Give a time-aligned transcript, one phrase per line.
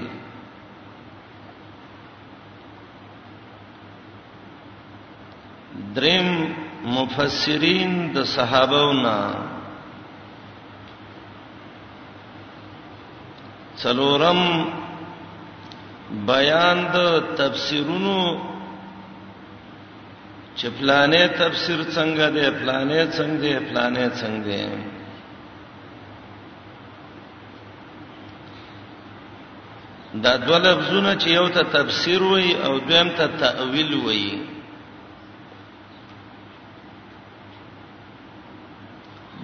[5.95, 6.29] دریم
[6.97, 9.15] مفسرین د صحابهونه
[13.81, 14.39] څلورم
[16.27, 16.97] بیان د
[17.39, 18.21] تفسیرونو
[20.59, 24.83] چې پلانې تفسیر څنګه دی پلانې څنګه دی پلانې څنګه دی
[30.23, 34.25] دا دوه لفظونه چې یو ته تفسیر وای او دویم ته تأویل وای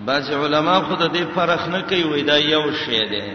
[0.06, 3.26] بعض علما خود دې فرق نه کوي وای دا یو شی دی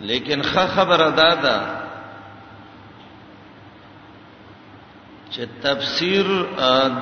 [0.00, 1.78] لیکن خه خبر ادا ده
[5.30, 6.26] چې تفسیر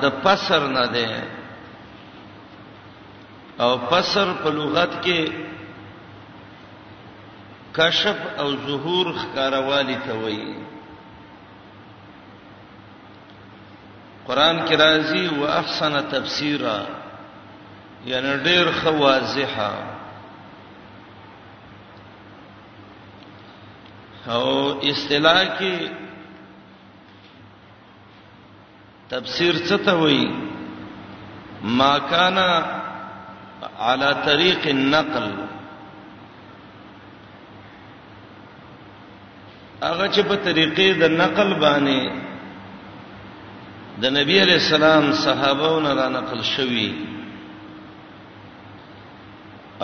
[0.01, 1.23] د پسر نه ده
[3.59, 5.31] او پسر په لغت کې
[7.73, 10.55] کشف او ظهور ښکاروالی ته وایي
[14.27, 16.79] قران کې راځي واحسن تفسیرا
[18.05, 19.96] یعنی ډېر خواضحه
[24.35, 24.49] او
[24.89, 25.89] اصطلاح کې
[29.09, 30.25] تفسیر څه ته وایي
[31.81, 32.37] ما کان
[33.79, 35.29] على طريق النقل
[39.83, 42.11] هغه چې په طریقې د نقل باندې
[44.01, 46.89] د نبی علی السلام صحابهونو را نقل شوی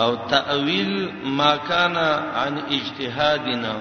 [0.02, 0.94] او تأویل
[1.38, 3.72] ما کان عن اجتهادنا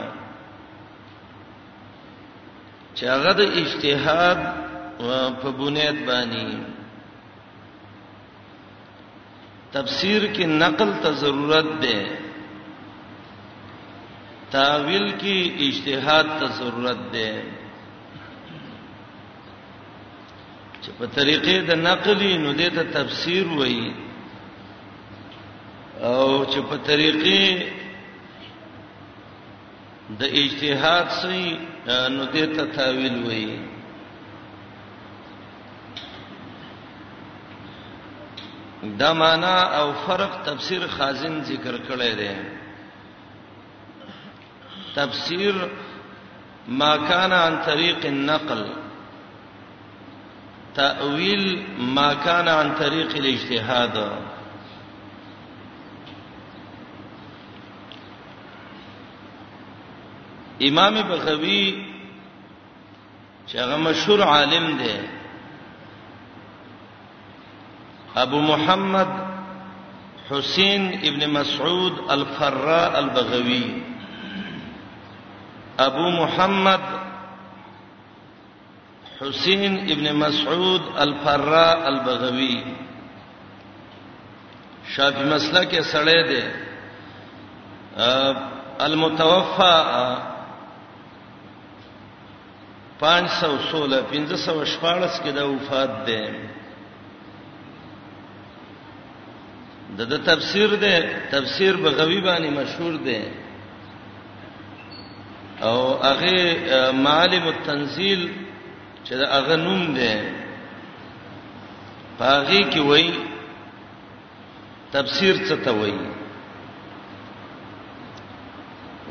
[2.96, 4.40] چې هغه د اجتهاد
[5.42, 6.46] په بنیاد باندې
[9.76, 11.98] تفسیر کې نقل ته ضرورت ده
[14.56, 15.38] تاویل کې
[15.68, 17.32] اجتهاد ته ضرورت ده
[20.82, 23.92] چې په طریقې د نقلی نو د تفسیر وایي
[26.04, 27.44] او چې په طریقې
[30.20, 31.46] د اجتهاد سي
[31.88, 33.60] نو دې ته تاویل وایي
[39.00, 42.34] دا معنا او فرق تفسیر خازن ذکر کړی دی
[44.96, 45.54] تفسیر
[46.82, 48.62] ما کان عن طریق النقل
[50.76, 51.44] تاویل
[52.00, 53.96] ما کان عن طریق الاجتهاد
[60.70, 61.66] امام بخوی
[63.48, 64.98] چې هغه مشهور عالم دی
[68.24, 69.08] ابو محمد
[70.30, 73.68] حسین ابن مسعود الفراء البغوی
[75.86, 76.80] ابو محمد
[79.22, 82.60] حسین ابن مسعود الفراء البغوی
[84.96, 86.44] شافعی مسلک یې سړی دی
[88.86, 89.74] المتوفى
[93.00, 96.24] 516 1514 کې د وفات ده
[99.98, 100.96] د د تفسیر ده
[101.32, 103.22] تفسیر بغوی باندې مشهور ده
[105.70, 108.30] او هغه معالم التنزيل
[109.06, 110.14] چې دا هغه نوم ده
[112.20, 113.12] پاغي کې وای
[114.94, 116.13] تفسیر څه ته وایي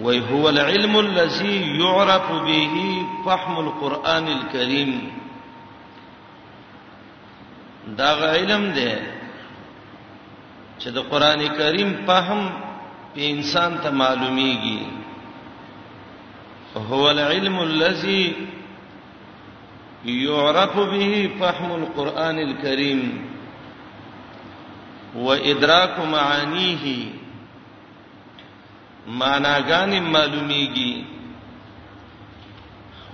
[0.02, 2.74] وای هو العلم الذي يعرف به
[3.26, 5.12] فهم القرآن الكريم
[7.98, 8.92] دا علم دی
[10.80, 12.50] چې د قران کریم فهم
[13.14, 14.78] په انسان ته معلومیږي
[16.76, 18.34] هو العلم الذي
[20.04, 23.26] يعرف به فهم القرآن الكريم
[25.16, 27.21] وإدراك معانيه
[29.06, 31.04] معناګان معلومیږي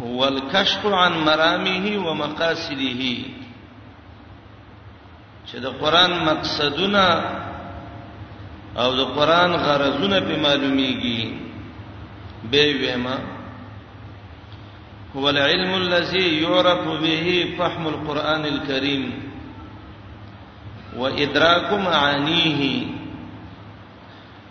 [0.00, 3.16] والکشف عن مرامه ومقاصده
[5.46, 7.04] چې د قران مقصدونه
[8.76, 11.34] او د قران غرضونه په معلومیږي
[12.50, 13.16] به وېما
[15.16, 19.10] هو العلم الذي يعرف به فهم القران الكريم
[20.96, 22.97] وادراك معانيه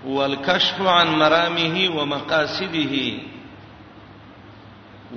[0.08, 3.12] والکشف عن مرامه ومقاصده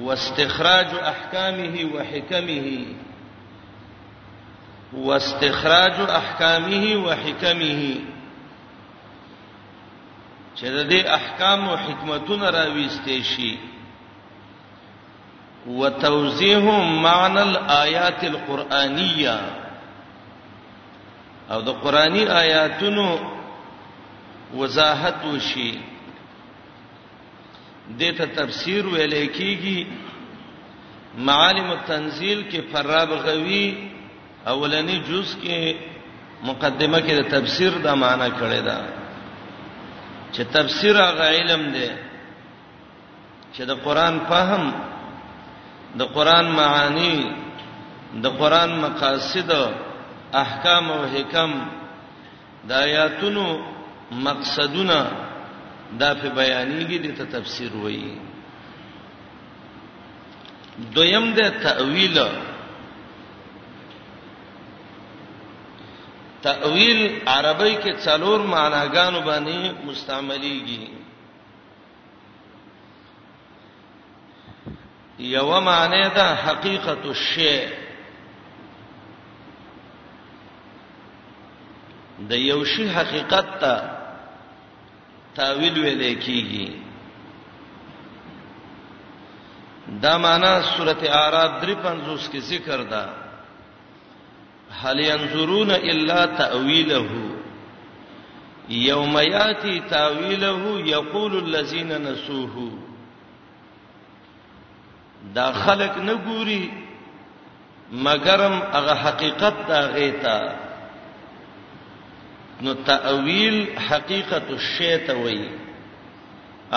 [0.06, 2.86] واستخراج احکامه وحکمه
[4.92, 7.94] واستخراج احکامه وحکمه
[10.56, 13.56] چې د دې احکام او حکمتونو راويستې شي
[15.66, 19.40] وتوضیحهم معنى الآیات القرآنیه
[21.50, 23.06] او د قرآنی آیاتونو
[24.58, 25.70] وضاحت وشي
[28.00, 29.78] دته تفسیر ویلې کیږي
[31.26, 33.64] معالم التنزيل کې فراب غوي
[34.52, 35.76] اولنی جز کې
[36.42, 38.78] مقدمه کې د تفسیر دا معنی کړی دا
[40.32, 41.90] چې تفسیر هغه علم دی
[43.54, 44.72] چې د قران فهم
[46.02, 47.32] د قران معانی
[48.22, 49.50] د قران مقاصد
[50.44, 51.50] احکام او حکم
[52.68, 53.46] د آیاتونو
[54.10, 55.10] مقصدونه
[55.98, 58.18] دا په بیانېږي د تفسیر وایي
[60.94, 62.18] دویم د تأویل
[66.42, 70.88] تأویل عربی کې څلور معناګانو باندې مستعمليږي
[75.18, 77.62] یو معنی ده حقیقت الشیء
[82.28, 83.99] د یو شی حقیقت ته
[85.34, 86.68] تاویل ویل کیږي
[90.02, 93.08] دا معنا سورته اعراف 350 کې ذکر ده
[94.82, 97.36] هل ينظرون الا تاويله
[98.70, 102.70] يوم ياتي تاويله يقول الذين نسوه
[105.34, 106.70] دا خلق نه ګوري
[107.92, 110.69] مګرم هغه حقیقت دا غیتا
[112.62, 115.48] نو تاویل حقیقت الشی ته وایي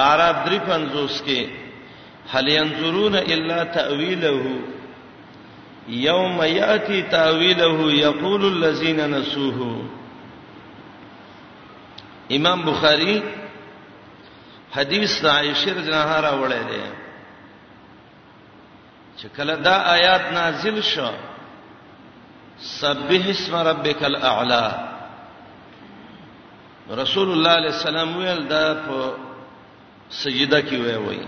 [0.04, 1.48] اعراب 350 کې
[2.36, 4.60] هل ينظرون الا تاويله
[5.88, 9.84] يوم ياتي تاويله يقول الذين نسوه
[12.38, 13.20] امام بخاری
[14.76, 16.82] حدیث عائشہ رضی الله عنها راوړی دی
[19.18, 21.12] چې کله دا آیات نازل شو
[22.70, 24.93] سبح اسم ربک الاعلى
[26.92, 29.16] رسول الله علیه السلام ویل دا په
[30.10, 31.20] سجده کې وی وی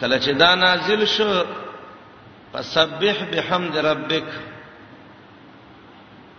[0.00, 1.44] کله چې دا نازل شو
[2.52, 4.24] فسبح بحمد ربک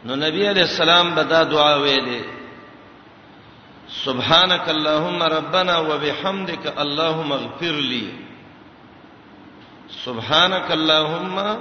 [0.05, 2.21] نو نبی علیہ السلام بدا دعا ویلې
[4.05, 8.09] سبحانك اللهم ربنا وبحمدك اللهم اغفر لي
[9.89, 11.57] سبحانك اللهم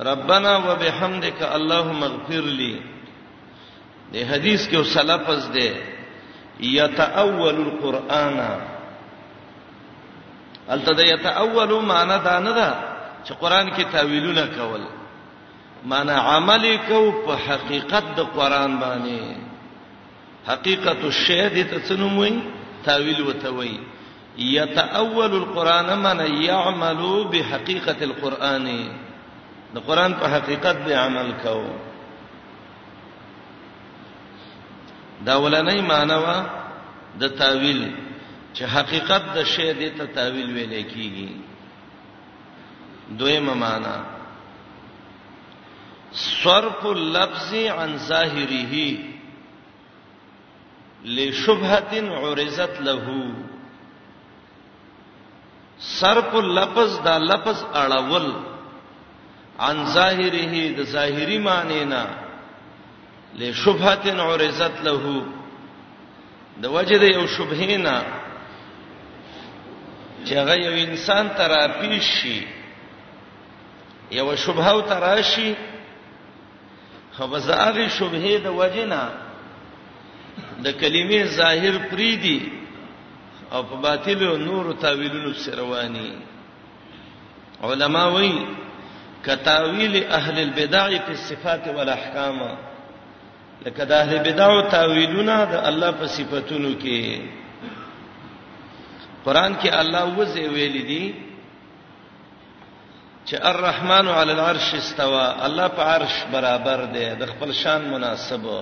[0.00, 2.97] ربنا وبحمدك اللهم اغفر لي
[4.12, 5.68] د حدیث کې وسلفز ده
[6.74, 8.38] یتاول القرآن
[10.74, 12.70] الته د یتاول معنی دا نه ده
[13.24, 14.82] چې قران کې تاویلونه کول
[15.92, 19.20] معنی عمل کو په حقیقت د قران باندې
[20.48, 22.32] حقیقت الشی د تسنوموي
[22.84, 23.76] تاویل وتوي
[24.38, 28.66] یتاول القرآن معنی یعملو بحقیقت القرآن
[29.74, 31.76] د قران په حقیقت به عمل کوو
[35.26, 36.38] دا ولنۍ مانوا
[37.20, 37.82] د تاویل
[38.56, 41.30] چې حقیقت د شی د ته تاویل ویل کیږي
[43.18, 43.96] دویمه معنا
[46.42, 48.74] صرف اللفظ عن ظاهره
[51.04, 53.00] لشبهه عرضت له
[56.00, 58.26] صرف اللفظ دا لفظ اړول
[59.60, 62.27] عن ظاهره د ظاهری معنی نه
[63.36, 65.22] لشبهه عرضت له
[66.62, 68.02] د وجد یو شبهینا
[70.24, 72.42] چې هغه یو انسان تر پیشي
[74.10, 75.54] یو شبهه او تراشي
[77.16, 79.08] خو بزاغه شبهه د وجنا
[80.64, 82.52] د کلمې ظاهر پریدي
[83.52, 86.12] او په باطل او نور تاویلونو سرواني
[87.62, 88.46] علما وایي
[89.26, 92.67] کتاویل اهل البدع په صفات او احکامه
[93.66, 97.00] لکه د اهل بدع او تاویلونه د الله په صفاتونو کې
[99.26, 101.04] قران کې الله وځي ویل دي
[103.28, 108.58] چې الرحمن علی العرش استوى الله په عرش برابر دی د خپل شان مناسبه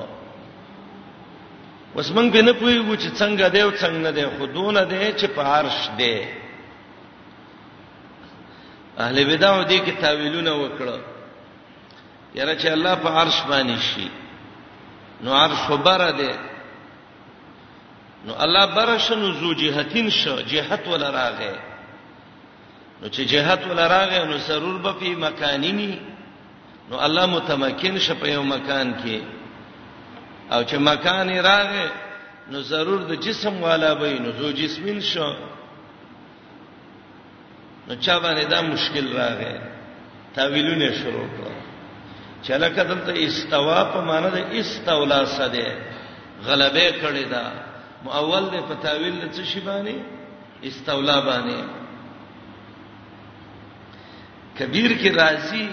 [1.97, 5.26] اوس موږ به نه پوهیږو چې څنګه دی او څنګه نه دی خودونه دی چې
[5.37, 6.17] په عرش دی
[8.99, 10.99] اهل بدع دي کې تاویلونه وکړه
[12.35, 14.09] یاره چې الله په عرش باندې شي
[15.25, 16.32] نو عرش بره ده
[18.26, 21.54] نو الله برش نو زو جهتین شو جهت ولا راغه
[23.02, 25.92] نو چې جهت ولا راغه نو سرور به په مکانینی
[26.90, 29.18] نو الله متمکن شه په یو مکان کې
[30.52, 31.88] او چې مکان راغه
[32.50, 35.30] نو ضرور د جسم والا به نو زو جسمین شو
[37.88, 39.54] نو چا باندې دا مشکل راغی
[40.35, 41.52] تاویلونه شروع کړ
[42.43, 45.69] چلکه دلته استوا په معنی د استولا سده
[46.47, 47.45] غلبه کړی دا
[48.05, 49.97] مؤول د پتاویل څه شی باندې
[50.69, 51.59] استولا باندې
[54.59, 55.66] کبیر کې راځي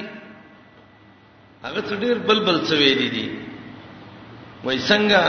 [1.65, 3.27] هغه څه ډیر بلبل څه ویلي دي
[4.63, 5.22] وای څنګه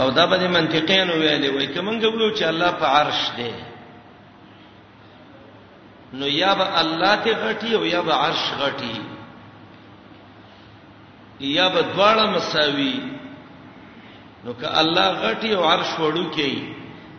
[0.00, 3.50] او دا باندې منطقین ویلي وای کومنګ ویلو چې الله په عرش دی
[6.14, 8.94] نو یا به الله ته غټي او یا به عرش غټي
[11.40, 12.94] یا به دواړه مساوي
[14.44, 16.54] نو که الله غټي او عرش وړو کې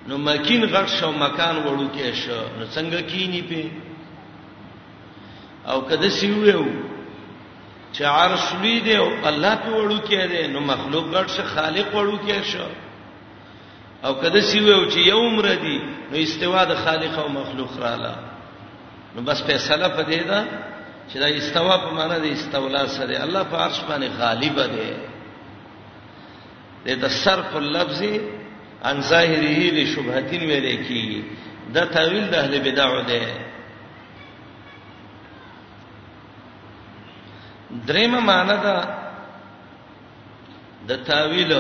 [0.08, 3.70] نو مکین غټ شو مکان وړو کې شو نو څنګه کینی په
[5.72, 6.66] او کده سیویو
[7.94, 11.90] چې عرش لوی دی او الله په وړو کې دی نو مخلوق غټ شو خالق
[11.96, 12.68] وړو کې شو
[14.06, 15.78] او کده سیویو چې یوم ردی
[16.12, 18.33] نو استوا د خالق او مخلوق رااله
[19.16, 20.40] نو بس فیصله پدې ده
[21.10, 24.92] چې دا استوا په معنا د استولا سره الله په عرش باندې غالب دی
[26.96, 28.02] د تصرف اللفظ
[28.84, 31.22] عن ظاهره لشبهتين ویل کی
[31.76, 33.22] دا تعویل د اهل بدع ده
[37.88, 38.76] دریم معنا دا
[40.88, 41.56] د تعویل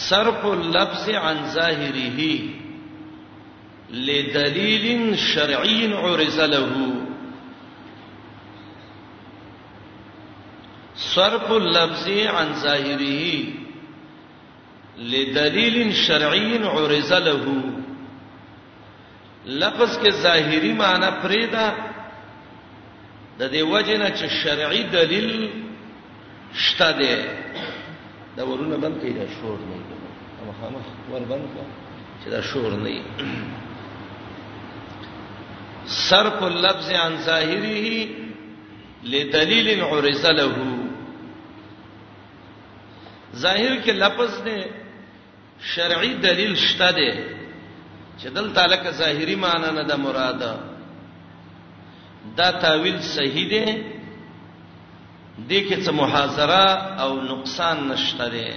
[0.00, 2.61] صرف اللفظ عن ظاهره
[3.92, 6.66] لدلیل شرعی عرض له
[11.14, 13.44] صرف اللفظ عن ظاهره
[14.98, 17.44] لدلیل شرعی عرض له
[19.46, 21.70] لفظ کې ظاهری معنی پرېدا
[23.38, 25.50] د دې وجنه چې شرعي دلیل
[26.54, 27.16] شته دی
[28.36, 31.66] دا ورونه بند کړئ شور نه مخامخ ور بند کړئ
[32.24, 33.02] چې دا شور نه
[35.96, 38.08] صرف اللفظ عن ظاهره
[39.04, 40.56] لدلیل عرض له
[43.36, 44.64] ظاهر کې لفظ نه
[45.74, 47.10] شرعي دلیل شته دی
[48.20, 50.54] چې دلته لکه ظاهري معنی نه د مراده
[52.36, 53.82] دا تعویل صحیح دی
[55.50, 56.66] د کې څه محاصره
[57.02, 58.50] او نقصان نشته دی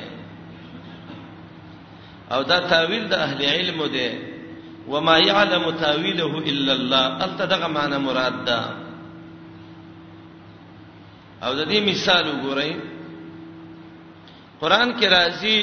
[2.32, 4.35] او دا تعویل د اهل علم دی
[4.88, 8.60] وما يعلم تاويله الا الله التدغه معنا مراد ده
[11.44, 12.72] او د دې مثال وګورئ
[14.62, 15.58] قران کې راځي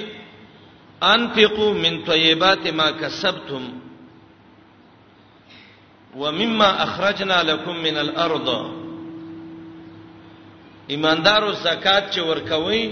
[1.02, 3.64] انفقوا من طيبات ما كسبتم
[6.16, 8.48] ومما اخرجنا لكم من الارض
[10.90, 12.84] ایماندارو زکات چې ورکوي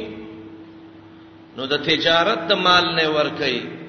[1.57, 3.80] نو د تجارت د مال نه ورکوي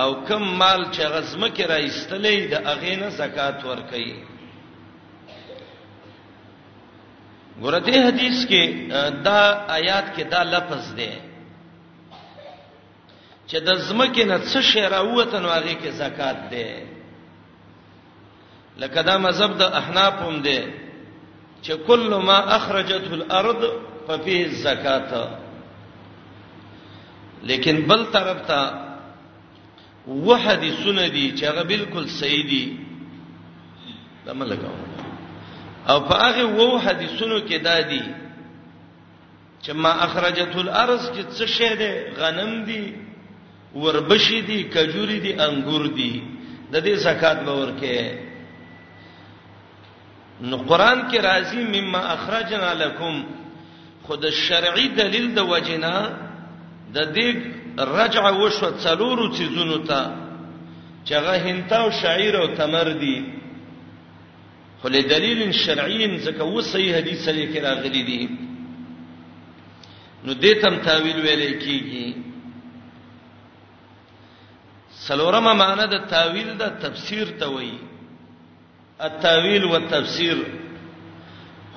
[0.00, 4.08] او کم مال چې غزمه کې را ایستلې د اغې نه زکات ورکړي
[7.62, 8.64] ورته حدیث کې
[9.24, 9.42] دا
[9.78, 11.12] آیات کې دا لفظ دی
[13.48, 16.66] چې د زمکه نه څه شی راوته نو هغه کې زکات دی
[18.80, 20.58] لکه دا مذهب د احناف هم دی
[21.64, 23.60] چې کله ما اخرجته الارض
[24.08, 25.12] ففيه الزکات
[27.42, 28.91] لیکن بل طرف ته
[30.08, 32.78] و حدیثونه دي چې هغه بالکل صحیح دي
[34.26, 34.76] دمه لګاو
[35.88, 38.02] او په هغه و حدیثونو کې دادي
[39.62, 42.94] چې ما اخرجت الارض کې څه شی ده غنم دي
[43.74, 46.22] وربشي دي کجوري دي انګور دي
[46.72, 48.18] د دې زکات به ورکه
[50.40, 53.24] نو قران کې راځي مما اخرجنا لكم
[54.02, 55.96] خود الشرعي دلیل د وجنا
[56.94, 60.22] د دې رجع وشو څلورو چیزونو ته
[61.04, 63.24] چې هغه هنتاو شعیر او تمر دي
[64.82, 68.28] خو له دلیل شرعي ځکه و صحیح حدیث لري کې راغلي دي
[70.24, 72.14] نو دې تم تاویل ویلې کیږي
[75.06, 77.78] سلورمه معنی د تاویل د تفسیر ته وایي
[79.00, 80.36] التاویل والتفسیر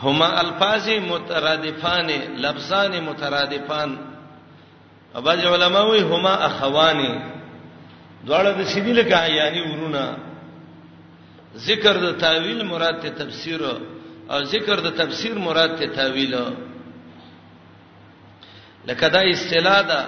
[0.03, 3.97] هما الفاظ مترادفان لفظان مترادفان
[5.19, 7.13] اباظ علماء وی هما اخوانی
[8.25, 10.03] دواړه د سیدیل کا یعنی ورونه
[11.67, 13.61] ذکر د تعویل مراد ته تفسیر
[14.33, 16.33] او ذکر د تفسیر مراد ته تعویل
[18.87, 19.99] لکه دا اصطلاح ده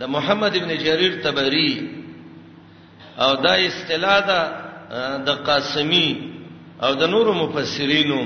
[0.00, 1.72] د محمد ابن جرير تبری
[3.18, 4.40] او دا اصطلاح ده
[5.26, 6.08] د قاسمی
[6.82, 8.22] او د نورو مفسرینو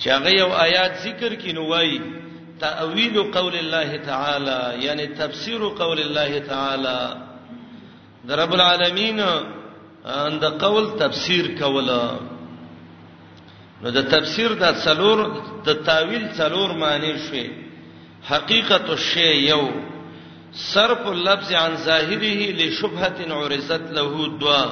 [0.00, 2.00] چې هغه یو آیات ذکر کینو وایي
[2.60, 6.98] تأویل قول الله تعالی یعنی تفسیر قول الله تعالی
[8.28, 9.20] د رب العالمین
[10.24, 12.00] اند قول تفسیر کوله
[13.82, 15.18] نو د تفسیر د څلور
[15.66, 17.46] د تاویل څلور معنی شوي
[18.30, 19.62] حقیقت الشی یو
[20.72, 24.62] صرف اللفظ عن ظاهره لشبهه عرضت له دوا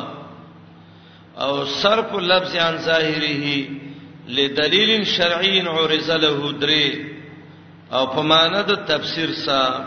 [1.44, 3.68] او صرف اللفظ عن ظاهره
[4.28, 7.13] لدلیل شرعي عرض له درې
[7.96, 9.80] او په معنا د تفسیر سره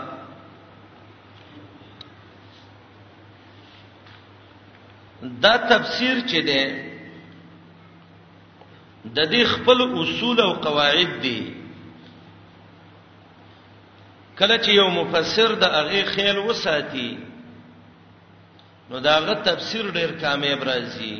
[5.44, 6.62] دا تفسیر چې ده
[9.16, 11.42] د دې خپل اصول او قواعد دي
[14.38, 17.10] کله چې یو مفسر د هغه خیال وساتي
[18.90, 21.16] نو داغه تفسیر ډیر کامیاب راځي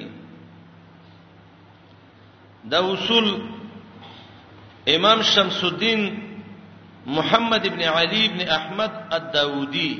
[2.70, 3.26] دا اصول
[4.94, 6.02] امام شمس الدین
[7.08, 9.92] محمد ابن علي ابن احمد الداودي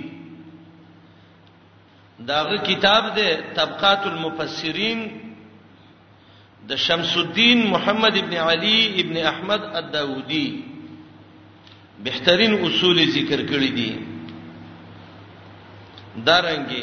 [2.30, 5.08] داغه کتاب ده طبقات المفسرین
[6.70, 10.44] د شمس الدین محمد ابن علي ابن احمد الداودي
[12.08, 13.90] بهترین اصول ذکر کړی دي
[16.16, 16.82] دارنګي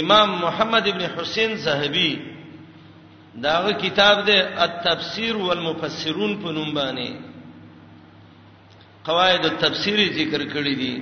[0.00, 2.10] امام محمد ابن حسین زاهبی
[3.42, 7.27] داغه کتاب ده التفسیر والمفسرون په نوم باندې
[9.04, 10.94] قواعد التفسیری ذکر کړی دي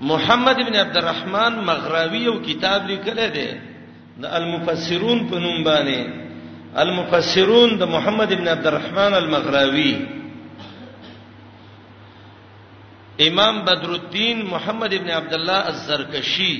[0.00, 3.46] محمد ابن عبد الرحمن مغراوی یو کتاب لیکل دی
[4.22, 9.94] د المفسرون په نوم باندې المفسرون د محمد ابن عبد الرحمن المغراوی
[13.28, 16.52] امام بدر الدین محمد ابن عبد الله الزرکشی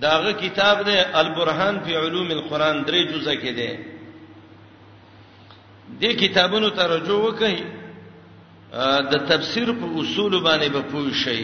[0.00, 3.91] داغه کتاب دی البرهان فی علوم القرآن درې جزء کې دی
[6.00, 7.60] دې کتابونو ته رجوع وکړي
[9.12, 11.42] د تفسیر په اصول باندې به پوه شئ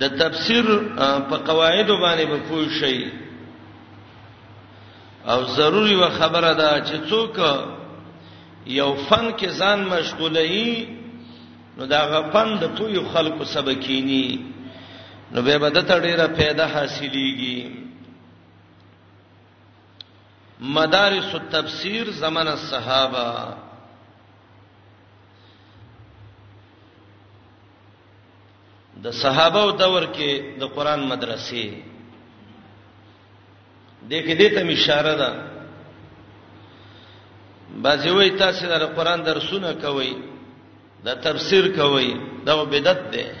[0.00, 0.64] د تفسیر
[1.28, 2.98] په قواعد باندې به پوه شئ
[5.26, 7.36] او ضروری و خبره ده چې څوک
[8.66, 10.86] یو فن کې ځان مشغولې
[11.78, 14.26] نو دا غفن د توي خلکو سبکینی
[15.32, 17.85] نو به بده تړې را پیدا حاصلېږي
[20.60, 23.52] مدارس التفسیر زمانہ الصحابہ
[29.04, 31.82] د صحابه او دور کې د قران مدرسې
[34.10, 35.30] د کې دې ته اشاره ده
[37.82, 40.14] بځې وای تاسو د قران درسونه کوي
[41.04, 42.14] د تفسیر کوي
[42.46, 43.34] دا بدعت ده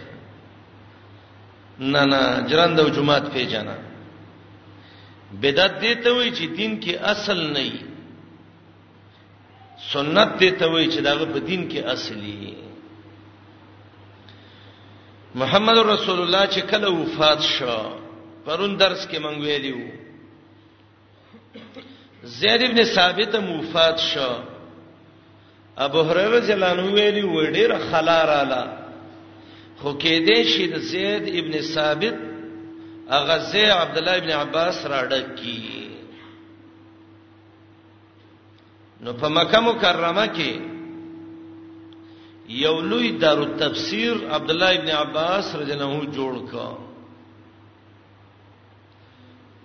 [1.78, 3.85] نه نه جران د جمعات پیژنه
[5.34, 7.82] بدعت دې ته وایي چې دین کې اصل نه وي
[9.92, 12.54] سنت دې ته وایي چې دا په دین کې اصلي
[15.34, 17.78] محمد رسول الله چې کله وفات شو
[18.46, 19.80] پرون درس کې مونږ ویلو
[22.40, 24.32] زید ابن ثابت موفات شو
[25.76, 28.62] ابو هريره جلانو ویلی وډیر خلار اعلی
[29.80, 32.25] خو کې دې شي د زید ابن ثابت
[33.10, 35.90] اغزه عبد الله ابن عباس راډک کی
[39.00, 40.60] نو په مکه مکرمه کې
[42.64, 46.70] یو لوی دارو تفسیر عبد الله ابن عباس رضی الله عنه جوړ کا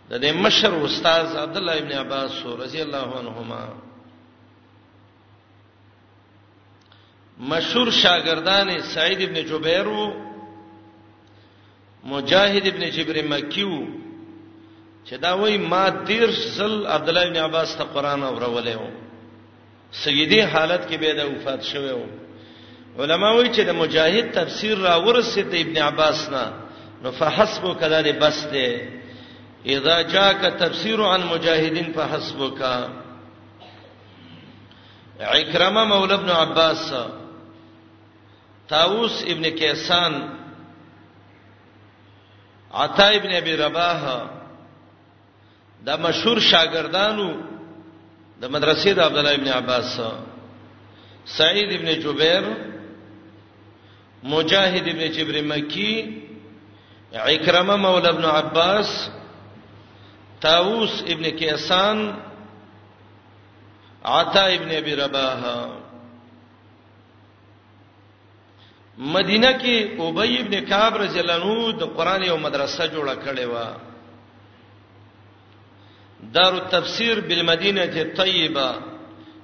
[0.09, 3.69] د دې مشر استاد عبد الله ابن عباس رضی الله عنهما
[7.39, 10.30] مشهور شاګردان سعید ابن جبیر وو
[12.03, 13.85] مجاهد ابن جبر مکیو
[15.05, 18.87] چې دا وای ما دیر زل عبد الله ابن عباس ته قران اورولې و
[19.91, 24.97] سیدی حالت کې به دا وفات شوه و علما وای چې د مجاهد تفسیر را
[25.01, 26.51] ورسید ابن عباس نه
[27.03, 28.81] نو فحسبو کذا دې بس دې
[29.65, 32.89] اذا جاءك تفسير عن مجاهدين فحسبك
[35.19, 36.93] عکرمه مولى ابن عباس
[38.69, 40.13] طاووس ابن کیسان
[42.73, 43.99] عطا ابن ابي رباح
[45.85, 47.29] دا مشهور شاګردانو
[48.41, 49.99] د مدرسې د عبد الله ابن عباس
[51.25, 52.43] سعید ابن جبیر
[54.23, 55.93] مجاهد ابن جبر مکی
[57.13, 59.09] عکرمه مولا ابن عباس
[60.41, 62.11] طاووس ابن کیسان
[64.05, 65.39] عطا ابن ابي رباح
[69.01, 73.57] مدینه کې ابی ابن کعب رضی الله عنه د قران یو مدرسه جوړه کړې و
[76.33, 78.75] دار التفسیر بالمدینه الطیبه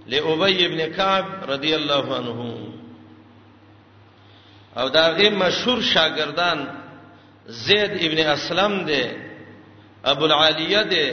[0.08, 2.58] لابی ابن کعب رضی الله عنه
[4.78, 6.66] او داغه مشهور شاګردان
[7.48, 9.04] زید ابن اسلم دی
[10.06, 11.10] ابو العالیه دی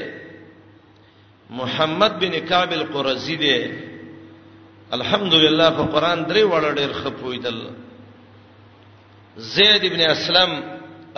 [1.50, 3.57] محمد بن کعب القرزی دی
[4.92, 7.66] الحمدلله په قران درې وړ ډېر خپویدل
[9.36, 10.52] زید ابن اسلم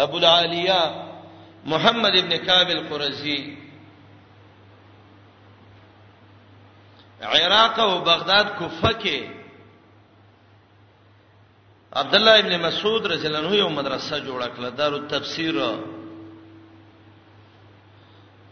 [0.02, 0.72] ابو العالیہ
[1.66, 3.38] محمد ابن کعب القرزی
[7.20, 9.20] عراق او بغداد کوفه کې
[11.92, 15.55] عبد الله ابن مسعود رضی الله عنه یو مدرسه جوړه کړه دارو تفسیر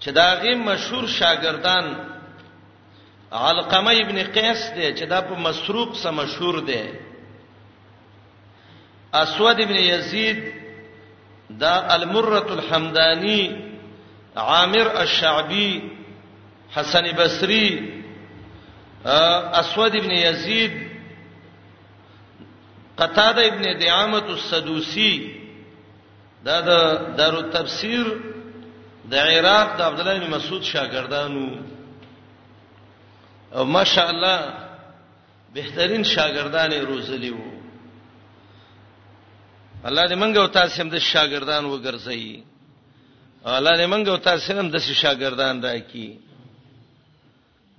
[0.01, 1.85] چې دا غي مشهور شاګردان
[3.33, 7.04] علقمه ابن قیس دی چې دا په مسروق سره مشهور دی
[9.15, 10.53] اسود ابن یزید
[11.61, 13.43] دا المرۃ الحمدانی
[14.37, 15.83] عامر الشعبی
[16.75, 17.93] حسن بصری
[19.61, 20.73] اسود ابن یزید
[22.99, 25.15] قتاده ابن دعامه السدوسی
[26.45, 26.71] دا د
[27.19, 28.07] دارو تفسیر
[29.11, 31.47] د عراق د عبد الله بن مسعود شاګردانو
[33.57, 34.39] او ماشاءالله
[35.55, 37.54] بهترین شاګردان روزلی وو
[39.89, 42.45] الله دې منګه او تاسو هم د شاګردان وګرځي
[43.59, 46.09] الله دې منګه او تاسو هم د شاګردان راکړي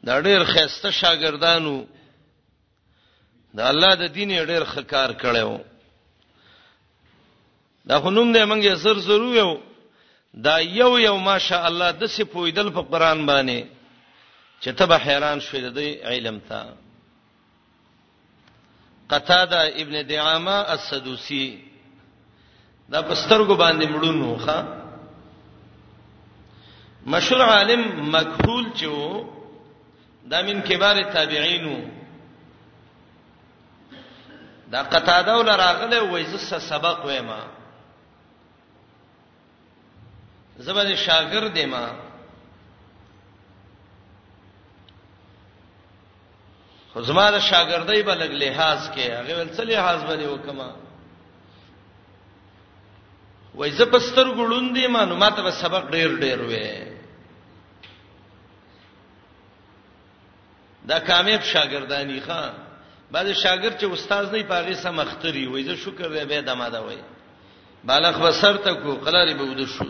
[0.05, 1.87] دا ډېر خسته شاګردانو
[3.55, 5.59] دا الله د دین ډېر خکار کړو
[7.89, 9.51] دا خنوم دې منګه زر زرو یو
[10.45, 13.59] دا یو یو ماشا الله د سی پویدل په قران باندې
[14.61, 16.73] چې ته به حیران شې د علم ته
[19.09, 21.45] قتاده ابن دعامه السدوسی
[22.89, 24.57] دا پسترګو باندې مړونو ښا
[27.05, 27.81] مشهور عالم
[28.15, 29.23] مکحول چو
[30.29, 31.75] دا من کبار تابعینو
[34.71, 37.39] دا قطاده ول راغله وای زس سبق وېما
[40.57, 41.87] زبر شاګرد ما
[46.93, 50.69] خو زما د شاګردۍ بلګ لحاظ کې هغه ول څه لحاظ باندې وکما
[53.57, 56.67] وای زبستر ګړوندې مانو ماته به سبق ډیر ډیر وې
[60.89, 62.41] دا کامیاب شاګردانی ښا
[63.11, 66.97] بعد شاګرد چې استاد نه پاغي سم اختري وای زه شکر دې به دماده وای
[67.83, 69.85] بالغ بسر تکو قلاري به ود شو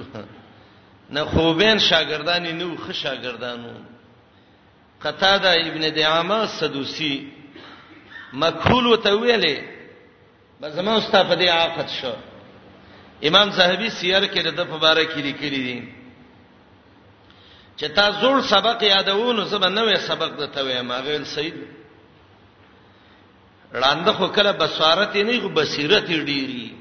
[1.10, 3.72] نه خوبین شاګردانی نو خ شاګردانو
[5.04, 7.32] قتاده ابن دعامه سدوسی
[8.34, 9.58] مکحول وته ویلې
[10.62, 12.14] بس زما استاد په دې عاقد شو
[13.30, 15.80] امام صاحبي سیر کې د مبارک لیکلي دي
[17.78, 21.54] چې تا زوړ سبق یادونه زبر نوې سبق د ته وایم هغه سید
[23.82, 26.74] لاندې خو کله بصارت نه خو بصیرت ډیری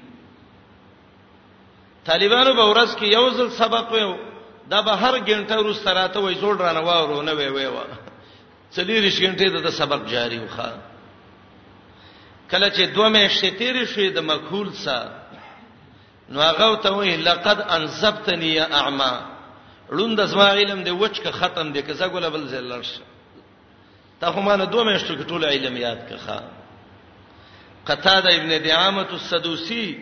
[2.04, 4.14] طالبانو به ورځ کې یو ځل سبق ویو
[4.70, 7.84] دا به هر غنټه ورسره راته وای زوړ رانه واورو نه وی وی وا
[8.76, 10.70] چلیری شګنټه د سبق جاری وخا
[12.50, 15.23] کله چې دوه مې شتیری شوې د مخول سره
[16.32, 19.18] نو هغه ته وی لقد انسبتنی یا اعما
[19.90, 22.88] روند زما علم دی وچ که ختم دی که زګول بل زلرش
[24.20, 26.42] تا خو مانه دوه مېشتو کې ټول علم یاد کړه
[27.86, 29.98] قتاده ابن دعامه السدوسی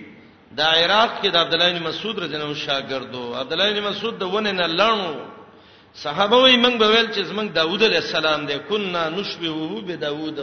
[0.56, 4.22] دا عراق کې د عبد الله بن مسعود رجنو شاګردو عبد الله بن مسعود د
[4.22, 5.14] ونه نه لړنو
[5.94, 10.38] صحابه وي موږ به ویل چې زمنګ داوود علیه السلام دی کنا نشبهه به داوود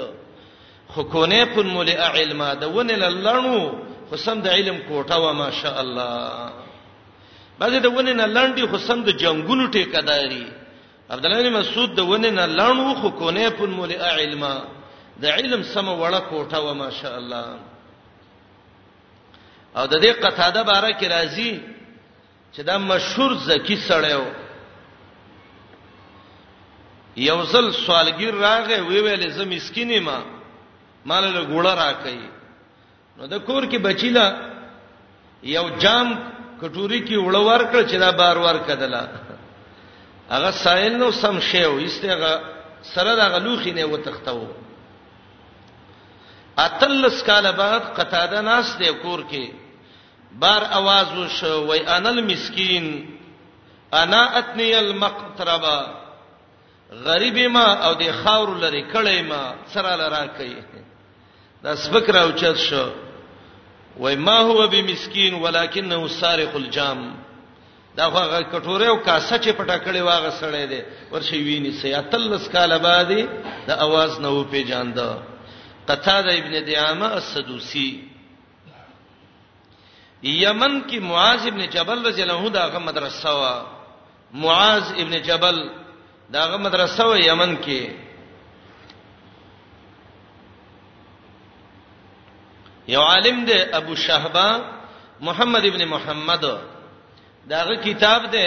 [0.87, 6.53] خو کونه په مولع علم دا ونه لړنو حسن د علم کوټه و ماشاء الله
[7.59, 10.45] بعضې د ونه نه لاندې حسن د جنگونو ټیکداري
[11.09, 14.43] عبد الله بن مسعود د ونه نه لاندو خو کونه په مول علم
[15.21, 17.59] د علم سم وړه کوټه و ماشاء الله
[19.77, 21.59] او د دې قطاده باره کې راځي
[22.55, 24.23] چې دا مشهور زکی سړیو
[27.17, 30.23] یو ځل سوالګیر راغې وی ویلې زه مسکینې ما
[31.05, 32.38] مال له ګوړه راکې
[33.19, 34.25] نو د کور کې بچیلا
[35.55, 36.07] یو جام
[36.61, 39.01] کټوري کې وړور کړ چې دا بار ور کدلا
[40.29, 42.31] هغه سائل نو سم شیو ایستغه
[42.93, 44.43] سره د غلوخي نه وتختو
[46.65, 49.53] اتلس کال بعد قطاده ناس دی کور کې
[50.43, 52.87] بار आवाज وشو وای انا المسکین
[54.03, 55.79] انا اتنی المقتربا
[57.07, 59.43] غریب ما او د خاور لري کړې ما
[59.75, 60.63] سره لرا کوي
[61.63, 62.87] دا سپک راوچت شو
[63.97, 67.15] وای ما هو بمسکین ولکنه سارق الجام
[67.97, 72.77] دا هغه کټوره او کاسه چې پټه کړي واغه سړی دی ورشي ویني سیاتلس کال
[72.79, 73.11] بعد
[73.67, 74.99] د اواز نه و پیجاند
[75.87, 77.89] قتاده ابن دیامه السدوسی
[80.23, 83.53] یمن کې معاذ ابن جبل رضی الله عنه داغه مدرسه وا
[84.33, 85.69] معاذ ابن جبل
[86.31, 88.08] داغه مدرسه وا یمن کې
[92.95, 94.49] یو عالم دی ابو شهبا
[95.27, 96.43] محمد ابن محمد
[97.51, 98.45] داغه کتاب دی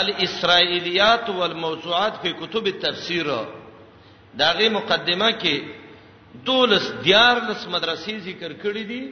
[0.00, 3.26] الاسرائیلیات والموضوعات فی کتب التفسیر
[4.42, 5.56] داغه مقدمه کې
[6.50, 9.02] دولس دیار لس مدرسې ذکر کړې دي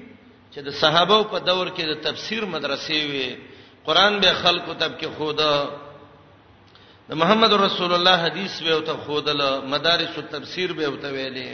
[0.53, 3.29] چې د صحابه په دور کې د تفسیر مدرسې وي
[3.87, 5.51] قران به خلکو تب کې خوده
[7.09, 11.51] د محمد رسول الله حدیث به او ته خودله مدارس التفسیر به او ته ویلې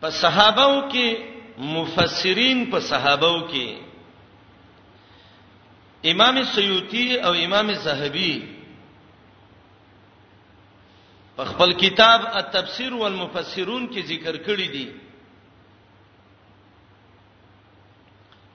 [0.00, 1.18] په صحابهو کې
[1.74, 3.78] مفسرین په صحابهو کې
[6.12, 8.34] امام سیوطی او امام زاهبی
[11.36, 14.90] په خپل کتاب التفسیر والمفسرون کې ذکر کړی دی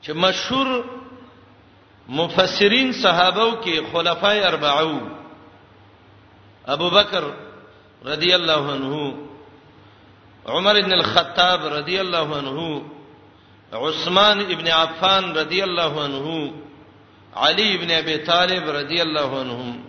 [0.04, 0.68] چې مشهور
[2.22, 4.96] مفسرین صحابهو کې خلفای اربعو
[6.78, 7.24] ابو بکر
[8.06, 9.31] رضی الله عنه
[10.48, 12.82] عمر ابن الخطاب رضی الله عنه
[13.74, 16.54] عثمان ابن عفان رضی الله عنه
[17.36, 19.84] علی ابن ابي طالب رضی الله عنهم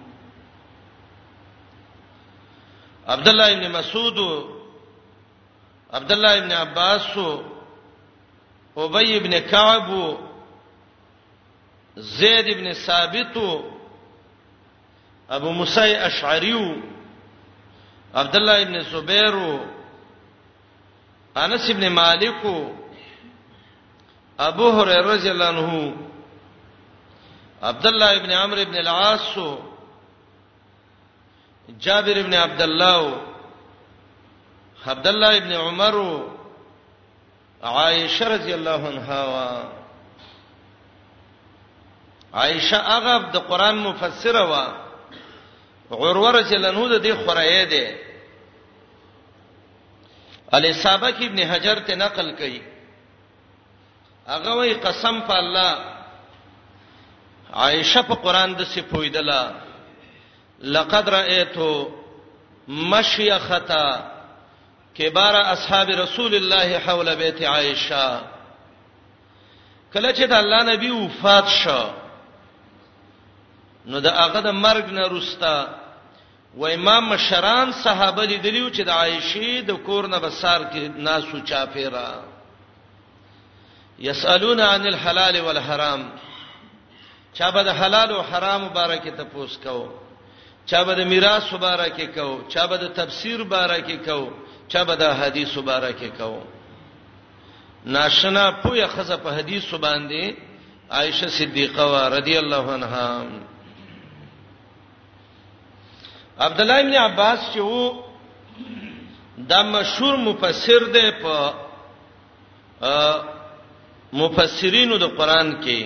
[3.08, 4.44] عبد الله ابن مسعود
[5.92, 7.18] عبد الله ابن عباس
[8.76, 10.16] ابي ابن كعب
[11.96, 13.60] زید ابن ثابت
[15.30, 16.82] ابو موسی اشعری
[18.14, 19.62] عبد الله ابن زبیر
[21.36, 22.44] انس ابن مالک
[24.38, 25.96] ابو هريره رضی الله عنه
[27.62, 29.38] عبد الله ابن عمرو ابن العاص
[31.80, 33.20] جابر ابن عبد الله
[34.86, 36.22] عبد الله ابن عمر
[37.62, 39.72] عائشه رضی الله عنها وا
[42.34, 44.64] عائشه هغه د قران مفسره وا
[45.90, 48.11] عروه رضی الله عنه د دې خورایې ده
[50.52, 52.60] علی سابق ابن حجر ته نقل کړي
[54.26, 55.70] هغه وی قسم په الله
[57.54, 59.42] عائشه په قران د سپویدلا
[60.76, 61.70] لقد رایتو
[62.68, 63.86] مشیختا
[64.98, 68.20] کبار اصحاب رسول الله حول بیت عائشه
[69.94, 71.82] کله چې د الله نبی وفات شو
[73.86, 75.56] نو د هغه د مرګ نه رستا
[76.56, 82.08] و امام مشران صحابه لیدلیو چې د عائشه د کور نه بسار کې ناسو چاپیرا
[83.98, 86.00] یسالون عن الحلال والحرام
[87.38, 89.88] چا به د حلال او حرام مبارکه ته پوس کو
[90.66, 94.30] چا به د میراث مبارکه کو چا به د تفسیر مبارکه کو
[94.68, 96.36] چا به د حدیث مبارکه کو
[97.86, 100.34] ناشنا پوهه خزه په حدیث باندې
[100.90, 103.08] عائشه صدیقه رضی الله عنها
[106.38, 108.02] عبد الله ابن عباس چې وو
[109.38, 111.52] دا مشهور مفسر دی په
[114.12, 115.82] مفسرینو د قران کې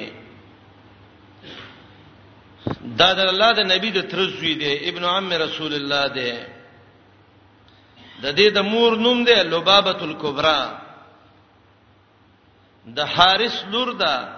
[2.99, 6.33] دا د الله د نبی د ترزوی دی ابن عم رسول الله دی
[8.23, 10.67] د دې د مور نوم دی لبابۃ الکبرى
[12.87, 14.29] د حارث لور ده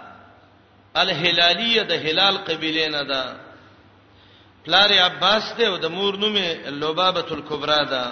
[0.97, 3.48] الهلالیه د هلال قبیله نه ده
[4.69, 6.49] پلار عباس ته او د مور نومه
[6.83, 8.03] لوبابه الکبرى ده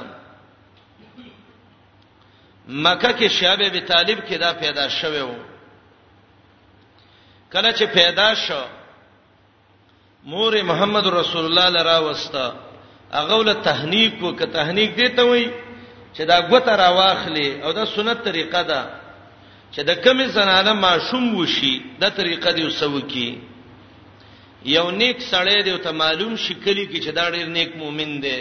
[2.69, 5.33] مکه کې شابه به طالب کې دا پیدا شوه و
[7.53, 8.63] کله چې پیدا شو
[10.25, 12.55] مور محمد رسول الله لرا وستا
[13.13, 15.51] هغه ول تهنیک وک تهنیک دیته وای
[16.15, 18.87] چې دا غوته را واخلې او دا سنت طریقه ده
[19.73, 23.41] چې د کمی زنانه ماشوم وشي د طریقه دی وسو کی
[24.67, 28.39] یو نیک سړی دی ته معلوم شي کلی کې چې دا ډیر نیک مؤمن دی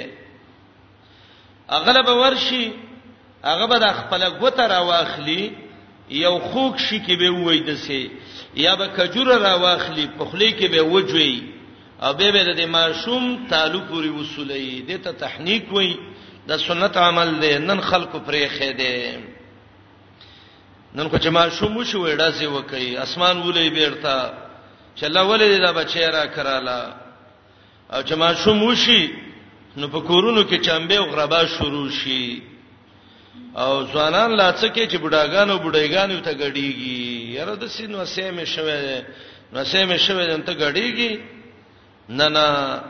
[1.80, 2.64] اغلب ورشي
[3.44, 5.42] هغه به د خپل غوته را واخلي
[6.20, 8.02] یو خوک شي کې به وای دسي
[8.66, 11.44] یا به کجوره را واخلي پخلی کې به وجوي
[12.02, 15.94] او به به د ماشوم تعلق پوری وصولې د ته تحنیک وای
[16.48, 19.24] د سنت عمل دی نن خلکو پرې خې دی
[20.96, 24.45] نن کو چې ماشوم شو وډا سي وکي اسمان ولې بیرته
[25.00, 26.94] چې الله ولې دا بچی را کراله
[27.94, 29.10] او چې ما شو موشي
[29.78, 32.44] نو په کورونو کې چمبه او غربا شروع شي
[33.58, 38.46] او ځوانان لا څه کې چې بډاګان او بډایګان ته غړيږي یاره د سینو سیمه
[38.46, 39.04] شوه
[39.54, 41.20] نو سیمه شوه ته غړيږي
[42.10, 42.84] نه نه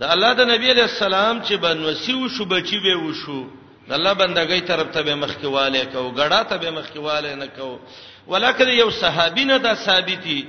[0.00, 3.46] د الله د نبی علی السلام چې بنوسی و شو بچی به و شو
[3.88, 7.80] د الله بندګۍ طرف ته به مخکیواله کو غړا ته به مخکیواله نه کو
[8.28, 10.42] ولکه یو صحابینه دا ثابتي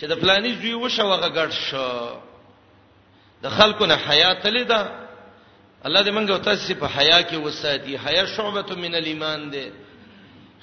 [0.00, 2.20] چې د پلاني زوی وشو غږ شو
[3.42, 4.80] د خلکو نه حیا تلې ده
[5.84, 9.66] الله دې منګو تاسو په حیا کې وساتي حیا شعبه من الایمان ده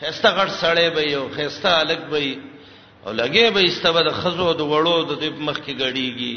[0.02, 2.19] خسته غړ سړې به یو خسته الګ به
[3.06, 6.36] او لګې به استبه د خزو د وړو د دې مخ کې غړيږي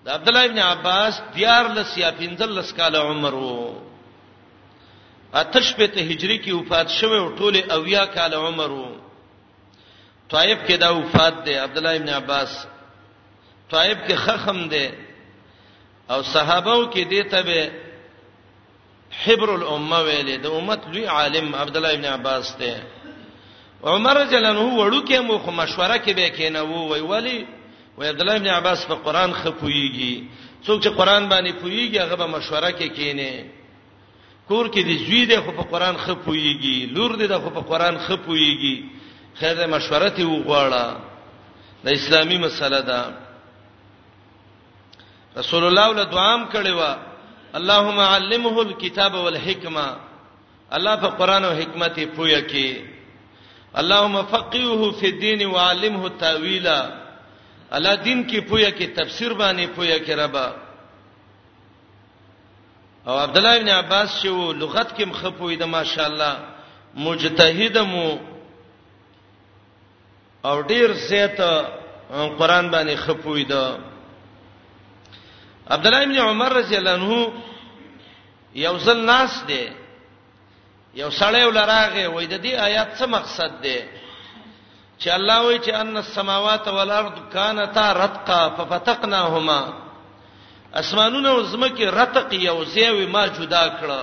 [0.05, 3.65] د عبد الله ابن عباس دیار لس یا پنځلس کال عمر وو
[5.41, 8.89] اتش په ته هجری کې وفات شوه او ټوله اویا کال عمر وو
[10.33, 12.51] طائف کې دا وفات دی عبد الله ابن عباس
[13.73, 14.85] طائف کې خخم دی
[16.13, 17.71] او صحابهو کې دی ته
[19.23, 22.73] حبر الامه ویلې د امت لوی عالم عبد الله ابن عباس ته
[23.93, 27.39] عمر جلن هو وړو کې مو مشوره کې به کېنه وو وی ولی
[27.97, 30.13] و عبد الله ابن عباس په قران خپويږي
[30.65, 33.49] څوک چې قران باندې پويږي هغه به مشوره کې کینه
[34.47, 38.75] کور کې د زوی د خو په قران خپويږي لور د خو په قران خپويږي
[39.39, 40.99] خیر مشوره ته وغواړه
[41.85, 43.01] د اسلامي مسله ده
[45.37, 46.97] رسول الله ول دعام کړي
[47.59, 49.87] اللهم علمه الكتاب والحکمه
[50.77, 52.73] الله په قران او حکمت پویا کې
[53.81, 57.04] اللهم فقهه فی الدین وعلمه التاویلا
[57.73, 60.51] الله دین کې پویا کې تفسیر باندې پویا کې ربا
[63.07, 66.37] او عبد الله ابن عباس چې وو لغت کې مخپوی د ماشاءالله
[66.95, 68.17] مجتهد مو
[70.45, 71.39] او ډیر زیات
[72.37, 73.77] قران باندې خپوی دا
[75.67, 77.33] عبد الله ابن عمر رضی الله عنه
[78.55, 79.69] یو ځل ناس دی
[80.93, 83.77] یو سړی ولراغه وای د دې آیات څه مقصد دی
[84.99, 89.61] چې الله وایي چې ان السماوات والارض كانتا رتقا ففتقناهما
[90.75, 94.01] اسمانونه او زمکه رتق یو زیوی ما جدا کړه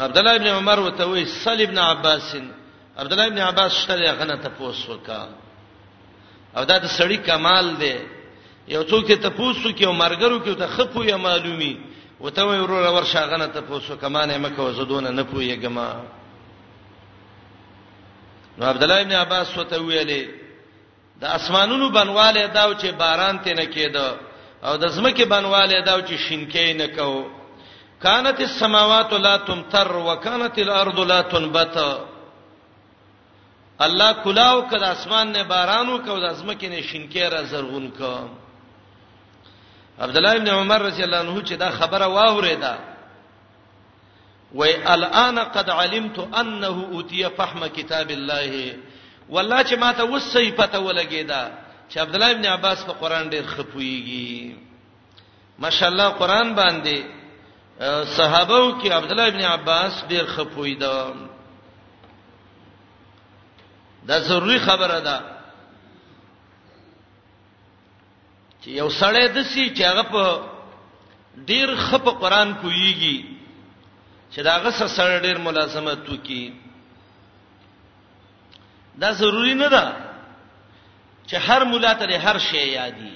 [0.00, 2.34] عبد الله ابن عمر وته وایي صلی ابن عباس
[2.98, 5.28] عبد الله ابن عباس شته غنه تاسو وکا
[6.56, 7.96] او دا د سړی کمال دی
[8.68, 11.80] یو څوک ته تاسو کې او مرګرو کې ته خپو یا معلومي
[12.20, 16.15] وته وایي ورور ورشاغنه تاسو کمانه مکه وزدون نه پويګما
[18.58, 20.22] نو عبد الله ابن عباس وته ویلې
[21.20, 24.08] د اسمانونو بنواله داو چې باران ته نه کېده
[24.66, 27.24] او د زمکه بنواله داو چې شینکې نه کو
[28.04, 31.76] کانت السماوات لا تمطر وکانت الارض لا تنبت
[33.86, 38.16] الله کلاو کړه اسمان نه بارانو کو د زمکه نه شینکې را زرغون کو
[40.04, 42.76] عبد الله ابن عمر رضی الله عنه چې دا خبره واوریده
[44.56, 48.76] وای الان قد علمت انه اوتي فهم کتاب الله
[49.30, 51.48] والله چې ماته وسې پته ولګیدا
[51.92, 54.56] چې عبد الله ابن عباس په قران ډیر خپويږي
[55.58, 56.98] ماشاءالله قران باندې
[58.04, 61.12] صحابهو کې عبد الله ابن عباس ډیر خپويدا
[64.06, 65.20] دا ضروری خبره ده
[68.64, 70.40] چې یو سړی د سې چې هغه په
[71.46, 73.35] ډیر خپ قران کویږي
[74.30, 76.52] چې دا غسه سره ډیر ملازمت وکي
[79.00, 79.96] دا ضروری نه ده
[81.28, 83.12] چې هر مولا ته هر شی یادي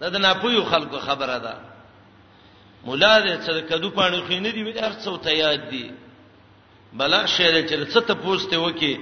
[0.00, 1.54] دا د ناپوهو خلکو خبره ده
[2.84, 5.90] مولا دې چې کدو پانی خو نه دی ویل هر څه ته یاد دي
[6.92, 8.94] بلا شی چې څه ته پوښتې وکي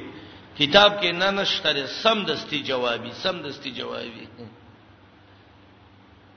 [0.58, 4.28] کتاب کې نه نشته سم دستي جوابي سم دستي جوابي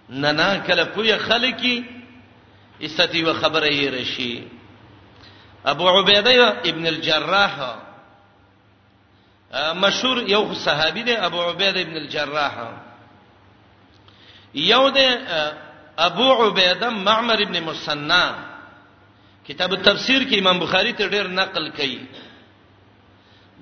[0.10, 1.84] نه نه کله پوهه خلکې
[2.82, 4.36] استتی و خبره یې رشي
[5.66, 7.76] ابو عبیده ابن الجراح
[9.74, 12.54] مشهور یو صحابي دی ابو عبیده ابن الجراح
[14.56, 15.08] یو دی
[15.98, 18.36] ابو عبیده معمر ابن مسنا
[19.48, 22.00] کتاب التفسیر کې امام بخاری ته ډیر نقل کړي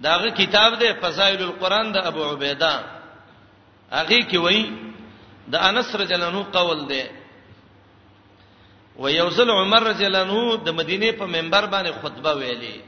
[0.01, 2.79] داغه کتاب دی فضائل القرآن د ابو عبیده
[3.91, 4.71] هغه کې وایي
[5.47, 7.18] د انس رجلانو قول دی
[8.99, 12.79] و یوزل عمر رضی الله عنه د مدینه په منبر باندې خطبه ویلې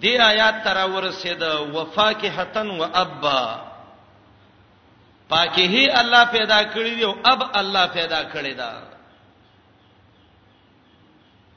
[0.00, 3.60] دی آیات تر ورسید وفاکهتن و ابا
[5.28, 8.82] پاکه الله پیدا کړی دی او اب الله پیدا کړی دا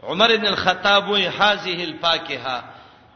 [0.04, 2.64] عمر ابن الخطاب وی هذه الفاکهه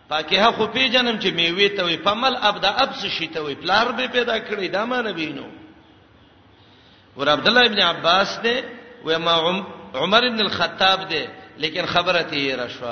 [0.10, 3.40] پاکه خو پی جنم چې میوه ته وی پمل اب دا اب څه شي ته
[3.42, 5.46] وی پلار به پیدا کړی دا ما نبینو
[7.18, 8.64] ور عبد الله ابن عباس ته
[9.06, 9.64] و ما
[9.96, 11.28] عمر ابن الخطاب دی
[11.58, 12.92] لیکن خبره تیره شو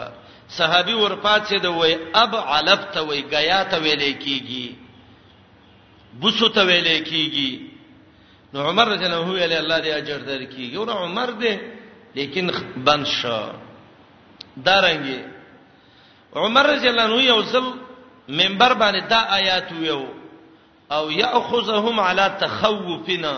[0.50, 4.76] صحابي ورپات سي دی وای اب علبت وای غیا ته ویلې کیږي
[6.20, 7.62] بوسو ته ویلې کیږي
[8.54, 11.58] نو عمر رضی الله عنه ویلې الله دې اجر درکې ګور عمر دې
[12.16, 12.52] لیکن
[12.84, 13.48] بند شو
[14.66, 15.20] دارنګي
[16.36, 17.74] عمر رضی الله عنه یو ځل
[18.28, 20.06] منبر باندې دا آیات ویو
[20.92, 23.38] او یاخذهم علی تخوفنا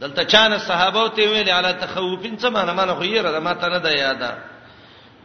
[0.00, 3.68] دلته چانه صحابه ته ویل علی تخوفین څه معنی معنی خو یې را ما ته
[3.68, 4.32] نه ده یاده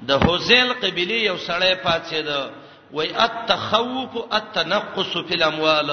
[0.08, 2.52] د حوزیل قبلی یو سړی پاتې ده
[2.92, 5.92] وای التخوف التنقص فی الاموال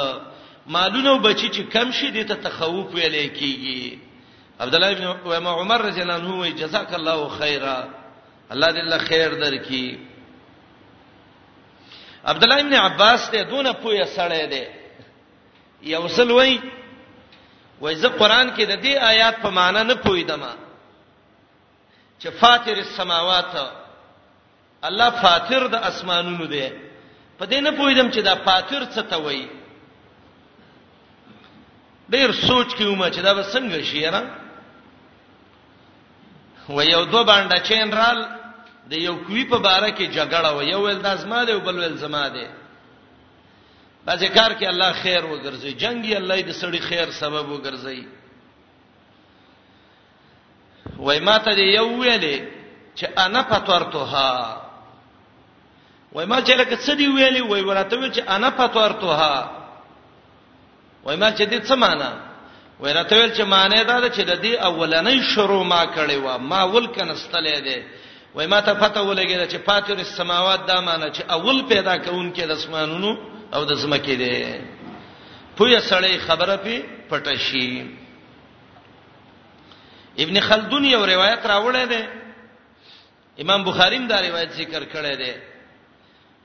[0.66, 3.98] مالونو بچی چې کم شي د تخوف ویلې کیږي
[4.60, 7.88] عبد الله ابن عمر رضی الله عنه وای جزاک الله خیرا
[8.50, 9.96] الله دې له خیر درکې
[12.24, 14.64] عبد الله ابن عباس ته دونه پوهه سړی دی
[15.82, 16.58] یو سل وای
[17.82, 20.42] وای زه قران کې د دې آیات په معنی نه پویدم
[22.20, 23.54] چې فاتر السماوات
[24.82, 26.68] الله فاتر د اسمانونو دی
[27.38, 29.48] په دې نه پویدم چې دا فاتر څه ته وایي
[32.10, 34.22] ډیر سوچ کیوم چې دا به څنګه شي را
[36.68, 38.26] و یو دو باندې چین رال
[38.90, 41.96] د یو کوي په باره کې جګړه و یو ول د ازما دی بل ول
[41.98, 42.46] زما دی
[44.06, 48.06] دا ذکر کې الله خیر وګرځي جنگي الله دې سړي خیر سبب وګرځي
[50.98, 52.48] وای ما ته یو ویلې
[52.98, 54.62] چې انا فطرتها
[56.12, 59.50] وای ما چې لکه څه دی ویلې وای ورته وی چې انا فطرتها
[61.04, 62.12] وای ما چې دې څه معنا
[62.80, 66.38] وای راته ویل چې معنی دا ده چې د دې اولنۍ شروع ما کړې و
[66.38, 67.82] ما ول کنستلې ده
[68.34, 72.40] وای ما ته پته ولګېده چې فاتر السماوات دا معنی چې اول پیدا کون کې
[72.46, 74.34] د اسمانونو او د زمکه دی
[75.56, 76.76] پوهه سړی خبره پی
[77.10, 77.68] پټه شي
[80.24, 82.02] ابن خلدون یو روایت راوړی دی
[83.44, 85.32] امام بخاری هم دا روایت ذکر کړی دی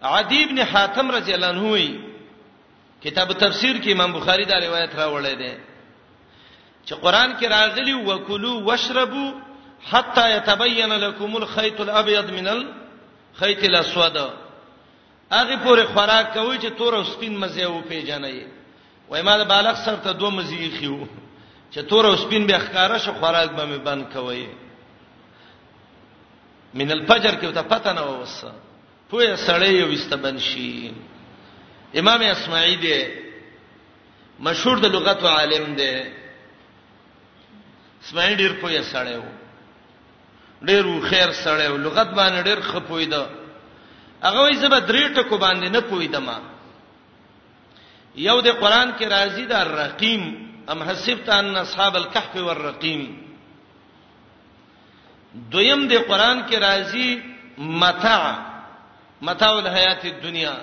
[0.09, 1.89] عدی ابن حاتم رضی الله عنه وی
[3.03, 5.53] کتاب تفسیر کې امام بخاری دا روایت راوړی دی
[6.85, 9.27] چې قران کې راغلی وکلو واشربو
[9.91, 14.17] حتا يتبين لكم الخيط الابيض من الخيط الاسود
[15.31, 18.45] هغه پورې خوراک کوي چې تور او سپین مزه او پیژنې
[19.09, 21.07] وای ما د بالغ سر ته دوه مزي خيو
[21.71, 24.47] چې تور او سپین به ښکارا شو خوراک به مې بند کوي
[26.73, 28.51] من الفجر کې ته پته نه وسه
[29.11, 30.91] پوهه سړی یو استبن شي
[31.99, 32.99] امام اسماعیل دی
[34.39, 35.93] مشهور د لغت عالم دی
[38.05, 39.27] اسماعیل ډیر پوهه سړی و
[40.67, 43.23] ډیر خیر سړی و لغت باندې ډیر خپوی دی
[44.23, 46.27] هغه وې زبر درې ټکو باندې نه پویدم
[48.27, 50.23] یو د قران کې راځي دا رقیم
[50.71, 53.01] ام حسبت ان اصحاب الكهف والرقیم
[55.53, 57.09] دویم د قران کې راځي
[57.57, 58.23] متاع
[59.21, 60.55] متاع الحیات الدنیا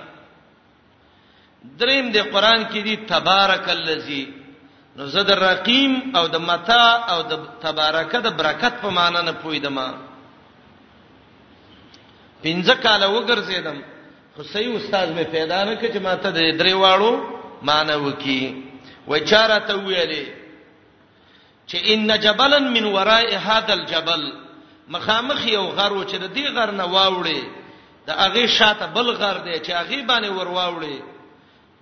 [1.78, 4.24] دریم د قران کې دی تبارک الذی
[4.96, 7.32] نو زه د رقیم او د متاع او د
[7.62, 9.78] تبارک د برکت په معنی نه پویدم
[12.44, 13.78] پنځه کال وګرځیدم
[14.36, 17.10] خو صحیح استاد مې پیدا نه کړ چې ماته د درې واړو
[17.68, 18.40] مانو کی
[19.10, 20.24] وچاره ته ویلې
[21.68, 24.22] چې ان جبلا من وراء هذا الجبل
[24.96, 27.40] مخامخ یو غر و چې د دې غر نه واوړې
[28.06, 30.98] د هغه شاته بل غر دی چې هغه باندې ور واوړې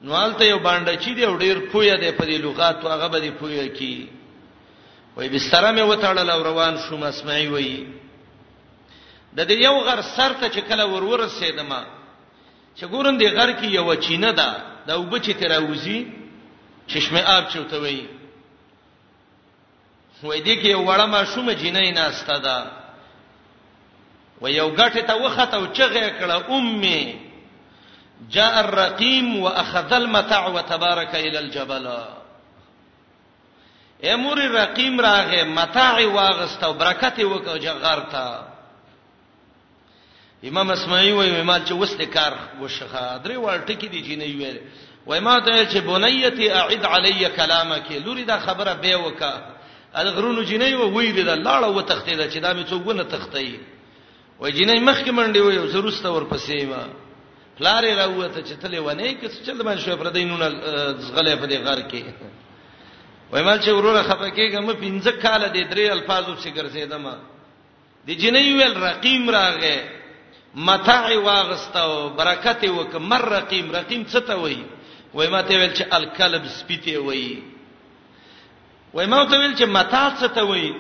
[0.07, 3.69] نوالته یو باندې چې دی ډیر پوی دی په دې لغات هغه به دی پوی
[3.79, 3.97] کی
[5.17, 7.75] وای بستر مې وټړل او روان شوم اسمعي وای
[9.37, 11.73] د دې یو غر سر ته چې کله ور ورسېدم
[12.77, 14.57] چې ګورم دې غر کې یو چینه ده
[14.87, 16.13] دا وب چې تراوزی
[16.87, 18.07] چشمه آب چوته وی
[20.23, 22.67] وای دې کې یو وړه ما شوم جنې ناسته ده
[24.43, 27.19] و یو غټه ته وخت او چغې کړه امي
[28.31, 31.87] جاء الرقيم واخذ المتع وتبارك الى الجبل
[34.13, 38.52] امر الرقيم راغه متاع واغست او برکت وکړه جغار ته
[40.51, 44.59] امام اسمعي وایي ما چې وسته کار وشخه درې ورټه کې دي چې نه ویل
[45.07, 49.35] وای ما ته چې بنیتی اعد علی کلامک لوري دا خبره به وکا
[50.03, 53.05] الغرونو جنې و وی دې دا لاړه و تختې دا چې دا مې څوک ونه
[53.05, 53.49] تختې
[54.41, 56.83] وای جنې مخکې منډې وای زروسته ورپسې ما
[57.61, 60.47] لارې راوته چې تلې ونه کې چل من شو پر دینونه
[61.07, 62.03] زغلې په دې غار کې
[63.33, 67.15] وای مال چې وروره خپکیګه مې پنځه کال دې درې الفاظو څخه ګرځیدم
[68.07, 70.01] دې جنې ویل رقیم راغې
[70.55, 74.59] متاع واغستو برکت وک مر رقیم رقیم څه ته وای
[75.15, 77.41] وای ما ته ویل چې الکلب سپیته وای
[78.95, 80.73] وای ما ته ویل چې متاع څه ته وای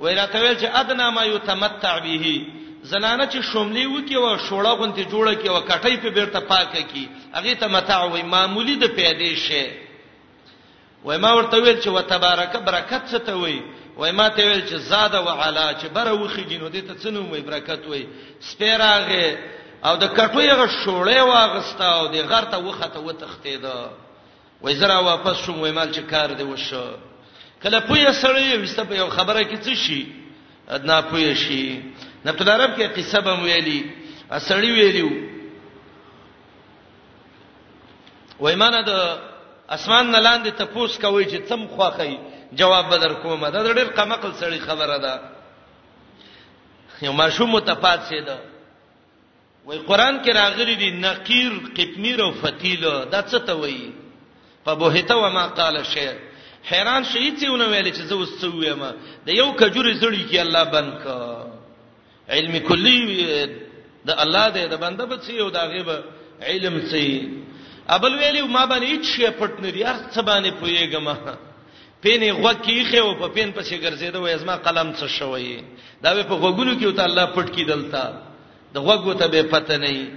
[0.00, 2.34] وای را ته ویل چې ادنا ما یتمتع به
[2.82, 7.36] زنانه چې شوملې وکي او شوړه غونتی جوړه کې او کټې په بیرته پاکه کې
[7.38, 9.64] هغه ته متاع وای معمولی د پیدې شي
[11.04, 13.58] وای ما ورته ویل چې وتبارک برکت څه ته وای
[14.00, 17.40] وای ما ته ویل چې زاده وعلا چې بره وخیږي نو دې ته څنوم وای
[17.40, 18.06] برکت وای
[18.40, 19.38] سپیراغه
[19.84, 23.90] او د کټوی غ شوړې واغستا او د غر ته وخته وتختې ده
[24.62, 26.86] وای زرا واپس شوم وای مال چې کار دی وشو
[27.62, 30.06] کله پوی سره وسته په یو خبره کې څه شي
[30.68, 31.82] ادنا پوی شي
[32.24, 33.80] نبت العرب کې قصه به ویلي
[34.30, 35.10] اسړی ویلو
[38.40, 38.92] وای مانه د
[39.68, 42.18] اسمان نلاندې تپوس کوي چې تم خوخی
[42.52, 45.14] جواب بدر کومه دا ډېر قمقل سړی خبره ده
[47.06, 48.36] یو ماشوم متفاد شه ده
[49.66, 52.80] وای قران کې راغلي دي نقیر قطمیر او فتیل
[53.10, 53.92] دا څه ته وایي
[54.66, 56.14] په بوهته و ما قال شعر
[56.70, 58.82] حیران شې چې ونه ویل چې زه وسو یم
[59.26, 61.46] د یو کجوري زړی کې الله بند کا
[62.28, 62.98] علم کلی
[64.04, 65.88] د الله دې د بنده په څیر او دا غیب
[66.42, 67.28] علم څه
[67.88, 71.08] ابل ویلی ما باندې هیڅ شی پټ نه دی ارڅ باندې پویګم
[72.02, 75.62] پینې غوکی خو په پین پسې ګرځیدو وای ازما قلم څه شوی
[76.02, 78.04] دا په غوګونو کې ته الله پټ کی دلتا
[78.74, 80.10] د غوګو ته به پته نه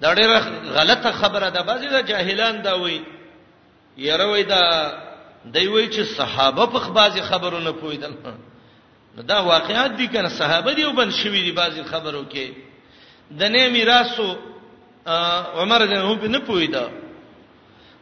[0.00, 0.38] دا ډیره
[0.76, 3.00] غلطه خبره ده بعضی د جاهلان دا وای
[3.98, 4.62] یره وای دا
[5.44, 8.14] دوی وای چې صحابه په بعضی خبرو نه پویدل
[9.16, 12.48] نو دا واقعیت دي کنه صحابه دی وبن شوی دي بعضی خبرو کې
[13.38, 14.36] د نه میراثو
[15.56, 16.88] عمر نه نه پویدا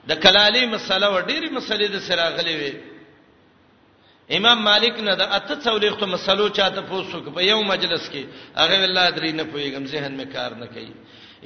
[0.07, 2.73] د کلالی مسله و ډېری مسلې د سره غلې وي
[4.39, 8.23] امام مالک نه د اته څولېختو مسلو چاته پوسو کې په یو مجلس کې
[8.61, 10.93] هغه الله درې نه پويګم ذهن مې کار نه کوي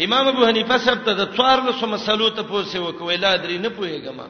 [0.04, 3.56] امام ابو حنیفه صاحب ته د څوار له سو مسلو ته پوسې وکوي لا درې
[3.64, 4.20] نه پويګم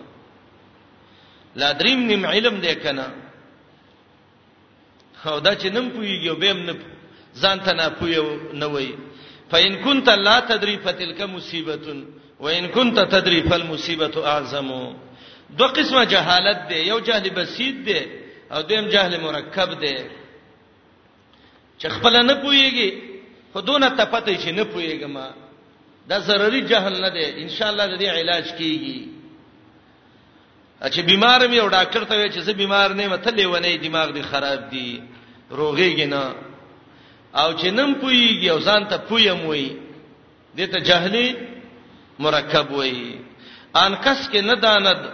[1.57, 3.07] لا درې نیم علم دې کنه
[5.27, 6.75] او دا چې نن پويګو به هم نه
[7.41, 8.17] ځان ته نه پوي
[8.53, 8.95] نه وای
[9.51, 12.05] فإن كنت لا تدري فتلك مصيبه
[12.43, 14.71] وان كنت تدري فالمصيبه اعظم
[15.59, 17.99] دو قسمه جهالت دی یو جهل بسيط دی
[18.55, 19.97] او دویم جهل مرکب دی
[21.79, 22.91] چې خپل نه پويږي
[23.55, 25.27] خودونه تپته شي نه پويګما
[26.09, 28.99] دا ضروري جهل نه دی ان شاء الله د دې علاج کیږي
[30.95, 34.23] چې بیمار مې او ډاکټر ته وې چې زه بیمار نه مته لیونې دماغ دی
[34.23, 35.03] خراب دی
[35.51, 36.35] روغېږي نه
[37.35, 39.77] او چې نن پويږي او ځان ته پويم وې
[40.57, 41.53] دته جهلي
[42.19, 43.17] مرکب وای
[43.75, 45.05] ان کس کې نه داند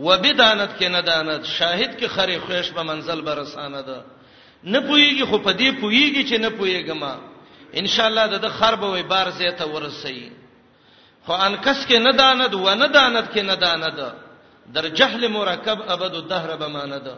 [0.00, 4.04] و بدانت کې نه داند شاهد کې خری خوښ به منزل برسانه ده
[4.64, 7.14] نه پويږي خو په دې پويږي چې نه پويګما
[7.74, 10.30] ان شاء الله د خرب وای بار زه ته ورسي
[11.26, 14.00] خو ان کس کې نه داند و نه داند کې نه داند
[14.74, 17.10] در جهل مرکب ابد الدهر به ماند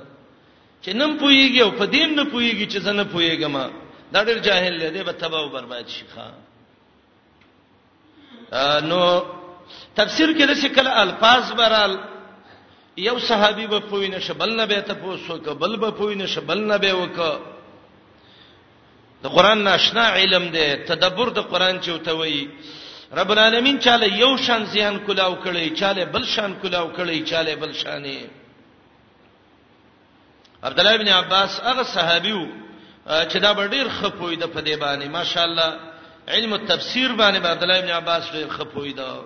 [0.85, 3.71] چې نن پويږي او په دین نه پويږي چې زنه پويګما
[4.13, 6.44] دا ډېر جاهل دی به تباہ او برباد شي خان
[8.57, 9.01] نو
[9.97, 11.97] تفسیر کې د شکل الفاظ برال
[13.07, 16.79] یو صحابي به پوینه شبل نه به ته پوسو ک بل به پوینه شبل نه
[16.79, 17.17] به وک
[19.23, 22.49] د قران ناشنا علم دی تدبر د قران چوته وی
[23.19, 27.73] رب العالمین چاله یو شان زیان کلاو کړي چاله بل شان کلاو کړي چاله بل
[27.73, 28.27] شانې
[30.63, 32.47] عبد الله ابن عباس هغه صحابي وو
[33.07, 35.94] چې دا ډیر خپوی د په دی باندې ماشاءالله
[36.29, 39.21] علم التفسیر باندې عبد الله ابن عباس ډېر خپوي دا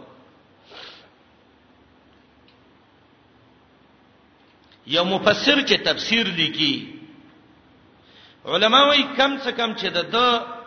[4.86, 6.74] یو مفسر چې تفسیر لیکي
[8.54, 10.58] علما وایي کم څه کم چې د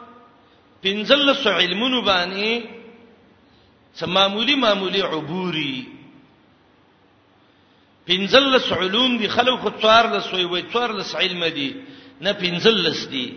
[0.84, 2.66] پنځل سو علمونو باندې
[3.96, 5.86] څه معمولی معمولی عبوري
[8.08, 11.72] پنځل سو علوم دي خلکو څوار لسوي وي څوار لس علم دي
[12.22, 13.30] نه پنځل لس دي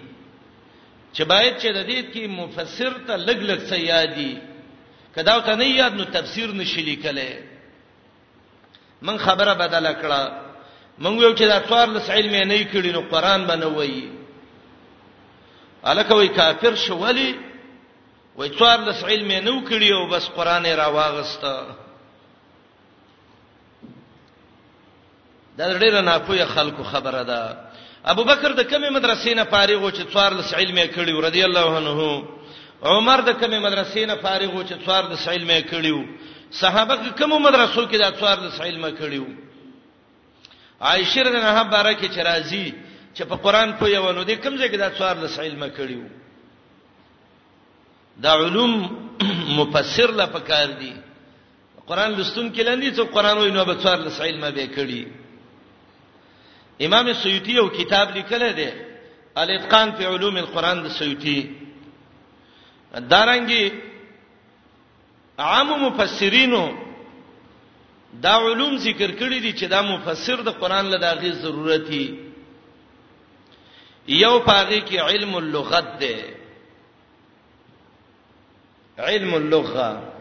[1.15, 4.33] چې باید چې د دې کې مفسر ته لګ لګ سیادي
[5.17, 7.33] کدا ته نه یاد نو تفسیر نشي لیکلې
[9.03, 10.21] من خبره بدله کړه
[10.99, 13.99] مونږ یو چې د اطوار لس علم نه کړي نو قران بنوي
[15.93, 17.31] الکه وی کافر شو ولی
[18.37, 21.55] وی اطوار لس علم نه کړي او بس قران را واغسته
[25.59, 27.41] دا ډیره ناپوهه خلکو خبره ده
[28.13, 31.69] ابو بکر د کمی مدرسې نه فارغ و چې 14 علم یې کړیو رضی الله
[31.81, 31.99] عنه
[32.95, 36.01] عمر د کمی مدرسې نه فارغ و چې 14 علم یې کړیو
[36.59, 39.27] صحابه کوم مدرسو کې دا 14 علم کړیو
[40.89, 42.67] عائشه رضی الله عنها بارکه چې راځي
[43.17, 46.05] چې په قران په یو نو دي کوم ځای کې دا 14 علم کړیو
[48.27, 48.75] دا علوم
[49.61, 50.93] مفسر لا پکار دي
[51.87, 55.03] قران لستون کې لاندې څو قران وینو به 14 علم به کړی
[56.87, 58.69] امام سیوطی یو کتاب لیکل دی
[59.41, 61.39] الاتقان فی علوم القرآن د سیوطی
[62.95, 63.73] دارنګي
[65.39, 66.65] عام مفسرینو
[68.23, 72.05] دا علوم ذکر کړی دي چې دا مفسر د قرآن له داغي ضرورت دی
[74.09, 76.15] یو پاغي کې علم اللغت دی
[78.99, 80.13] علم اللغه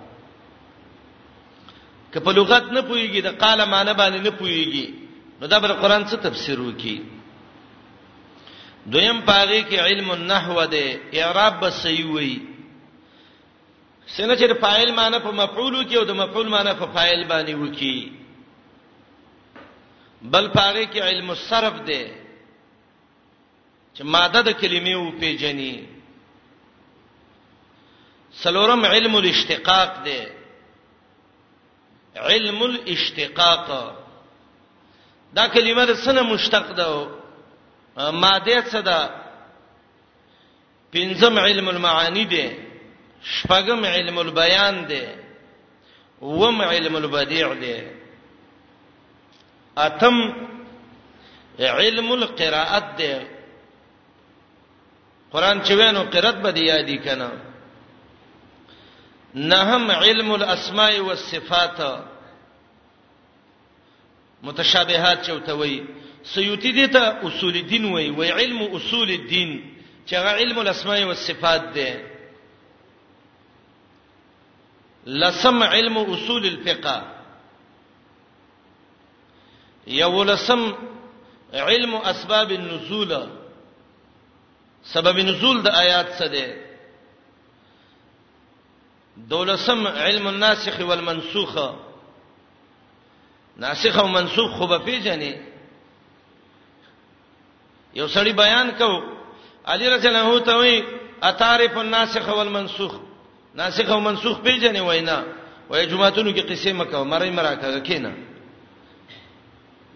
[2.14, 5.03] که په لغت نه پويږي د قال معنی باندې نه پويږي
[5.44, 6.98] نو دا بر قران څه تفسیر وکي
[8.92, 12.34] دویم پاره کې علم النحو ده اعراب بسوي
[14.18, 17.98] څنګه چې فاعل معنی په مفعول کې او د مفعول معنی په فاعل باندې وکي
[20.36, 22.04] بل پاره کې علم الصرف ده
[23.96, 25.76] چې ماده د کلمې او پیجنې
[28.44, 30.22] سلورم علم الاشتقاق ده
[32.30, 33.68] علم الاشتقاق
[35.36, 36.90] دا کلمه د سنه مشتق ده
[38.24, 38.98] ماده څه ده
[40.96, 42.48] پنځم علم المعانی ده
[43.38, 45.04] شپږم علم البیان ده
[46.22, 47.78] وم علم البدیع ده
[49.78, 50.16] اتم
[51.60, 53.28] علم القراءت ده
[55.32, 57.30] قران چې وینو قرات به دی یادی کنه
[59.36, 62.04] نهم علم الاسماء والصفات
[64.44, 65.84] متشابهات چوتوي
[66.24, 69.74] سیوطی دې ته اصول دین وای وای علم اصول الدین
[70.10, 71.90] چې هغه علم الاسماء والصفات دی
[75.06, 77.14] لسم علم اصول الفقه
[79.88, 80.74] یو لسم
[81.54, 83.28] علم اسباب النزول
[84.94, 86.46] سبب نزول د آیات څه دی
[89.32, 91.76] دولسم علم الناسخ والمنسوخه
[93.58, 95.34] ناسخ او منسوخ خو به پیژنې
[97.96, 98.90] یو سړی بیان کو
[99.72, 100.82] علی رضی الله ته وی
[101.30, 102.94] اتعرف الناسخ والمنسوخ
[103.56, 105.24] ناسخ او منسوخ پیژنې وینا
[105.70, 108.14] وای جمعهتونو کې قصې مکه مرای مرا کا کینه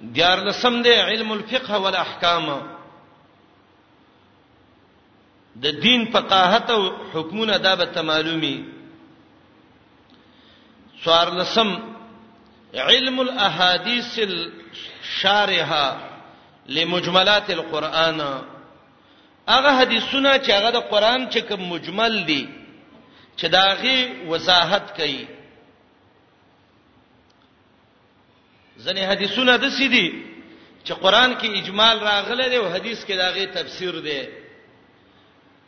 [0.02, 2.48] دیار لسم دې علم الفقه والاحکام
[5.62, 8.64] د دین فقاهت او حکمونه دا به معلومي
[11.04, 11.97] څوار لسم
[12.80, 14.20] علم الاحاديث
[15.04, 15.88] الشارحه
[16.76, 18.42] لمجملات القران
[19.50, 22.50] هغه حدیثونه چې هغه د قران چې کوم مجمل دي
[23.38, 24.00] چې داغي
[24.30, 25.28] وضاحت کوي
[28.86, 30.12] ځنې حدیثونه د سيدي
[30.86, 34.28] چې قران کې اجمال راغله دی او حدیث کې داغي تفسیر دی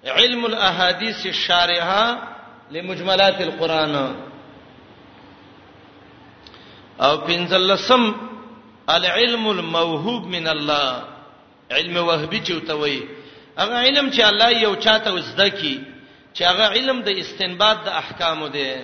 [0.10, 2.18] علم الاحاديث الشارحه
[2.72, 4.20] لمجملات القران
[7.00, 8.04] او پنځلسم
[8.90, 10.90] العلم الموهوب من الله
[11.72, 13.00] علم وهبي چوتوي
[13.58, 15.82] هغه علم چې الله یو چاته وزده کی
[16.36, 18.76] چې هغه علم د استنباط د احکامو دی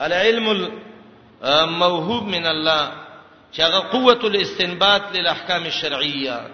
[0.00, 2.92] العلم الموهوب من الله
[3.52, 6.50] چې هغه قوت الاستنباط للاحکام الشرعيه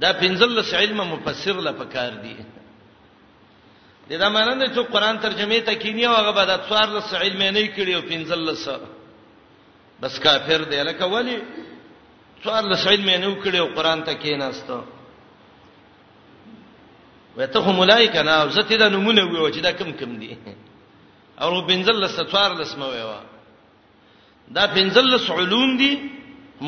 [0.00, 2.36] دا پنځلس علم مفسر لپاره کار دی
[4.10, 7.50] د دا مانند چې قران ترجمه ته کینی او هغه بدات سوار د سعیل مې
[7.56, 8.68] نه کړی او پنځل لس
[10.04, 11.36] بس کافر دی لکه ولی
[12.44, 14.80] سوار د سعیل مې نه کړی او قران ته کیناسته
[17.36, 20.34] وته هم ملائکه نه او زته د نمونه ویو چې دا کم کم دي
[21.42, 23.20] او پنځل لس سوار لس مې ویو
[24.60, 25.92] دا پنځل لس علوم دي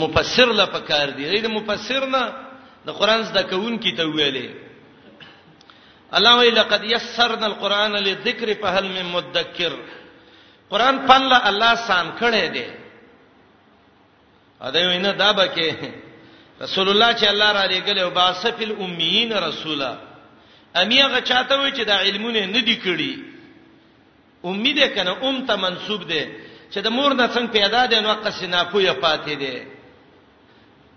[0.05, 2.27] مفسر لا پکار دي د مفسر نه
[2.87, 4.69] د قران زده کون کی ته ویلې
[6.17, 9.73] الله وی لقد یسرنا القرآن للذکر فهل من مدکر
[10.71, 12.67] قرآن پن لا الله سان کړه دې
[14.61, 15.71] ا دې وینه دا به کې
[16.63, 19.97] رسول الله چې الله را لېګل او باسفل امیین رسولا
[20.75, 23.15] امیغه چاته وی چې دا علمونه نه دی کړی
[24.45, 26.27] امید کنه ام ته منسوب ده
[26.73, 29.55] چې د مور نه څنګه پیدا ده نو قص نه پوهه پاتې ده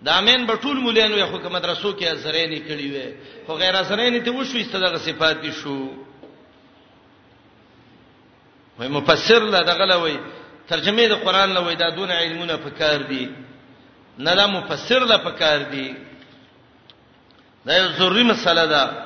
[0.03, 3.07] دا امین به ټول مولانو یو حکومت مدرسو کې ازرین کړي وي
[3.45, 5.79] خو غیر ازرین ته وشو استدغه صفات دي شو
[8.77, 10.17] وای مفسر لا دغه لوي
[10.69, 13.25] ترجمه د قران لوي دا دون علمونه پکار دي
[14.17, 15.95] نه دا مفسر لا پکار دي
[17.65, 19.05] دا یو ضروري مسله ده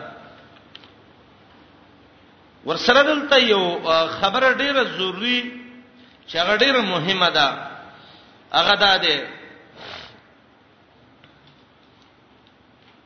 [2.65, 3.63] ورسره دلته یو
[4.21, 5.39] خبره ډیره ضروری
[6.27, 7.69] چې هغه ډیره مهمه ده
[8.53, 9.38] هغه دا ده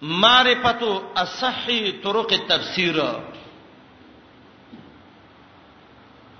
[0.03, 2.95] معرفتو اصحی طرق التفسیر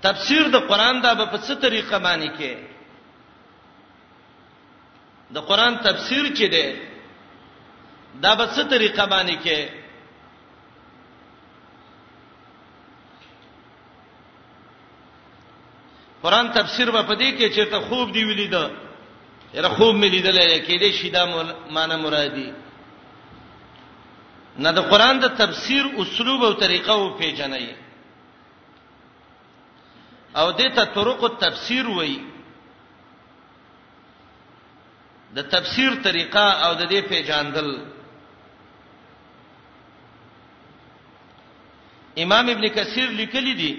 [0.02, 2.56] تفسیر د قران دا په څه طریقه باندې کې
[5.34, 6.76] د قران تفسیر چې دی
[8.22, 9.68] دا په څه طریقه باندې کې
[16.22, 18.70] قران تفسیر په پدې کې چې ته خوب دی ویلې ده
[19.54, 21.22] یره خوب مې لیدلې کې دې شیدا
[21.70, 22.63] معنی مرادي
[24.58, 27.66] نه د قران د تفسیر اسلوب او طریقه او پیژنې
[30.40, 32.18] او دته طرق التفسیر وای
[35.34, 37.68] د تفسیر طریقه او د دې پیژاندل
[42.22, 43.72] امام ابن کثیر لیکلی دی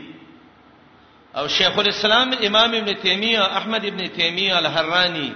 [1.36, 5.34] او شیخ الاسلام امام ابن تیمیه احمد ابن تیمیه الحرانی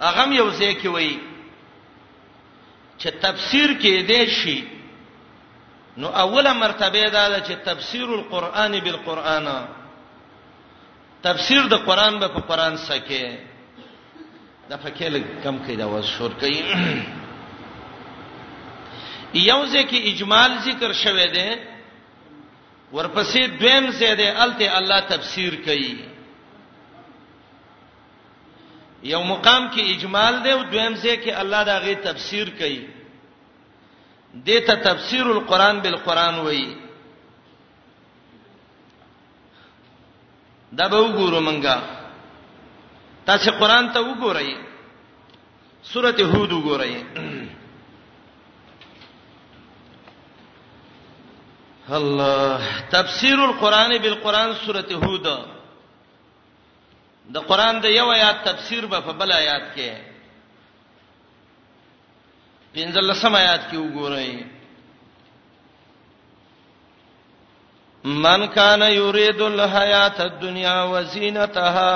[0.00, 1.33] اغم یو ځای کې وایي
[2.98, 4.58] چې تفسیر کې دی شي
[5.96, 9.46] نو اوله مرتبه دا ده چې تفسیر القرآن بالقرآن
[11.22, 13.38] تفسیر د قرآن به په قرآن سکه
[14.70, 16.58] دا فکه لګ کم کې دا وشور کوي
[19.34, 21.48] یوځه کې اجمال ذکر شوه دی
[22.92, 26.13] ورپسې دویم ځای دی الته الله تفسیر کوي
[29.12, 32.88] یو مقام کې اجمال دی او دویم ځای کې الله دا غي تفسیر کوي
[34.46, 36.68] دته تفسیر القرآن بالقرآن وایي
[40.72, 41.76] دا به وګورو مونږه
[43.26, 44.50] تاسو قرآن ته وګورئ
[45.92, 46.94] سورته هود وګورئ
[52.00, 52.60] الله
[52.96, 55.34] تفسیر القرآن بالقرآن سورته هود
[57.32, 59.90] د قران د یو آیات تفسیر به په بل آیات کې
[62.74, 64.42] پنځل سم آیات کې وګورئ
[68.04, 71.94] من کان یرید الحیات الدنیا وزینتها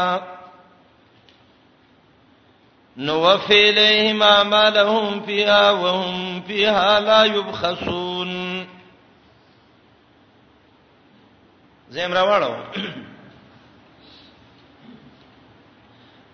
[2.97, 8.33] نوفی الیہم اعمالهم فیها وهم فیها لا یبخسون
[11.99, 13.07] زمرا واړو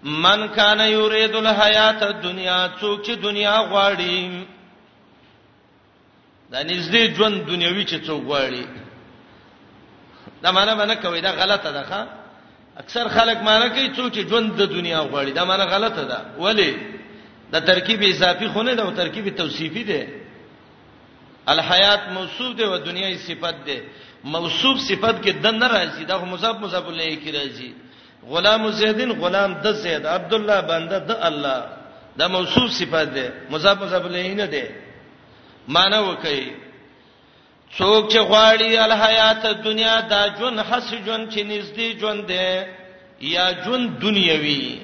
[0.05, 4.45] من کان یرید الحیات الدنیا څوک چې دنیا غواړي
[6.53, 8.65] دا نږدې ژوند دنیوي چې څوک غواړي
[10.43, 12.01] دا معنا باندې کوي دا غلطه ده ښا
[12.77, 16.77] اکثر خلک معنا کوي څوک چې ژوند د دنیا غواړي دا معنا غلطه ده ولی
[17.53, 20.07] دا ترکیب اضافي خونه ده او ترکیب توصیفي ده
[21.47, 23.81] الحیات موصوف ده او دنیای صفت ده
[24.25, 27.73] موصوف صفت کې د نه راځي دا مضاف مضاف الیه کې راځي
[28.29, 31.63] غلام زیدین غلام د زید عبد الله بنده د الله
[32.19, 34.65] دا موصوف صفات ده مضاف مضاف الیه نه ده
[35.69, 36.41] معنی وکي
[37.79, 42.67] څوک چې غواړي الحیات دنیا دا جون حس جون چې نږدې جون ده
[43.21, 44.81] یا جون دنیوي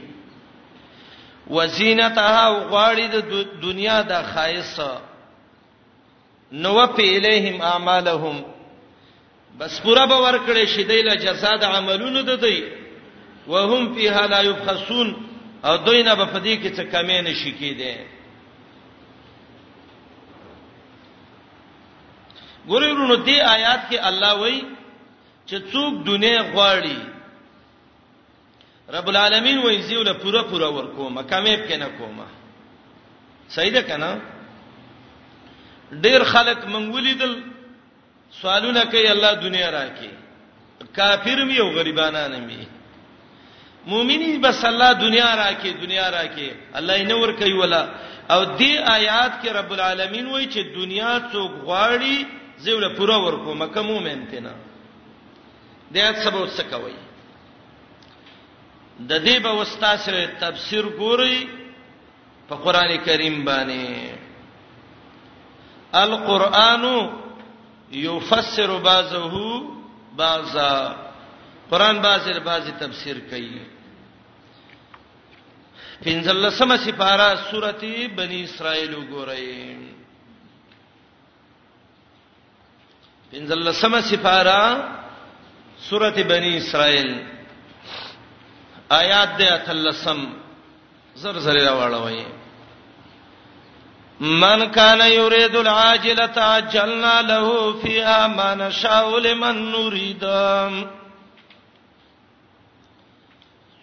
[1.51, 5.01] وزینتها غواړي د دنیا د خایصه
[6.53, 8.45] نو په الیهم اعمالهم
[9.59, 12.80] بس پورا باور کړي شیدای له جزاء د عملونو ده دی
[13.51, 15.17] وهم فیها لا یبخسون
[15.65, 17.95] او دوی نه په دې کې څه کمې نشي کېده
[22.69, 24.61] ګورېرونو دې آیات کې الله وایي
[25.49, 26.99] چې څوک دنیا غواړي
[28.97, 32.27] رب العالمین وایي زیو له پوره پوره ورکوما کمې پکې نه کوما
[33.49, 34.21] صحیح ده کنه
[35.93, 37.33] ډیر خلک منګولیدل
[38.43, 40.11] سوالونه کوي الله دنیا راکې
[40.97, 42.80] کافر مې او غریبانه نه مې
[43.87, 47.87] مؤمنین بس الله دنیا راکې دنیا راکې الله یې نور کوي ولا
[48.31, 52.27] او دې آیات کې رب العالمین وایي چې دنیا څوک غواړي
[52.65, 54.53] زیوله پوره ورکو مکه مؤمن تینا
[55.93, 56.95] دې آیات سبب څه کوي
[59.01, 61.41] د دې به وستا سره تفسیر ګوري
[62.49, 64.19] په قران کریم باندې
[65.95, 66.85] القرآن
[67.93, 69.35] یفسر بعضه
[70.17, 70.75] بعضا
[71.71, 73.63] قران بعضی بعضی تفسیر کوي
[76.05, 79.47] پنځلسمه سپاره سورتي بني اسرائيل وګورئ
[83.33, 84.61] پنځلسمه سپاره
[85.89, 87.11] سورتي بني اسرائيل
[89.01, 90.19] آیات دې اتلسم
[91.25, 92.27] زر زر راوړوي
[94.45, 100.81] من کان یرید العاجله عجلنا له فیها ما نشاء لمن نريدم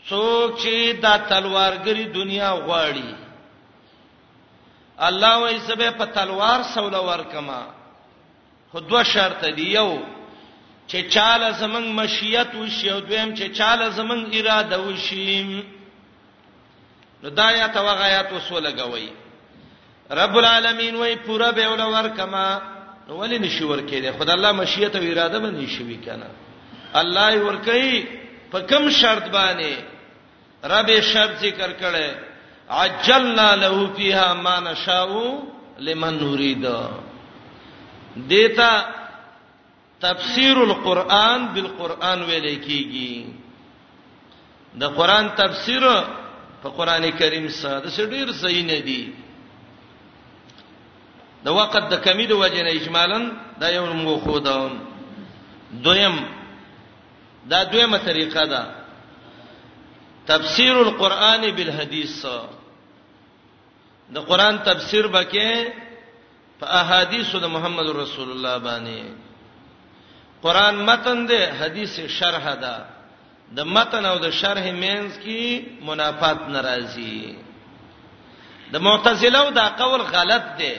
[0.10, 3.10] څوک چې دا تلوارګری دنیا غواړي
[5.08, 7.60] الله وایي سبه په تلوار سوله ورکما
[8.72, 9.90] خو دوه شرط دی یو
[10.90, 15.42] چې چاله زمنګ مشیت وشي او دویم چې چاله زمنګ اراده وشي
[17.24, 19.10] نو دا یا توغایات وسوله غوي
[20.22, 22.46] رب العالمین وای پورا به ول ورکما
[23.08, 26.30] ولې نشي ورکې خدای الله مشیت او اراده باندې شي وکنه
[27.02, 28.06] الله یې ورکې
[28.52, 29.78] په کوم شرط باندې
[30.64, 32.12] رب شر ذکر کړي
[32.70, 35.12] عجلنا له فیها ما نشاء
[35.80, 36.66] لمن نريد
[38.18, 38.94] دیتا
[40.02, 43.26] تفسیر القرآن بالقرآن ویل کیږي
[44.76, 45.84] د قرآن تفسیر
[46.64, 49.12] په قران کریم سره د ډیر صحیح نه دی
[51.46, 53.30] د وخت د کمی د وجه نه اجمالاً
[53.62, 54.68] دا یو مو خو دا
[55.72, 56.18] دویم
[57.46, 58.77] دا دویمه طریقه ده
[60.32, 62.14] تفسیر القرآن بالحدیث
[64.16, 65.50] د قرآن تفسیر بکې
[66.60, 69.00] په احادیثو د محمد رسول الله باندې
[70.46, 72.76] قرآن متن دی حدیث شرح ده
[73.58, 75.42] د متن او د شرح مینس کی
[75.90, 77.20] منافات ناراضی
[78.74, 80.76] د معتزله او دا قول غلط دی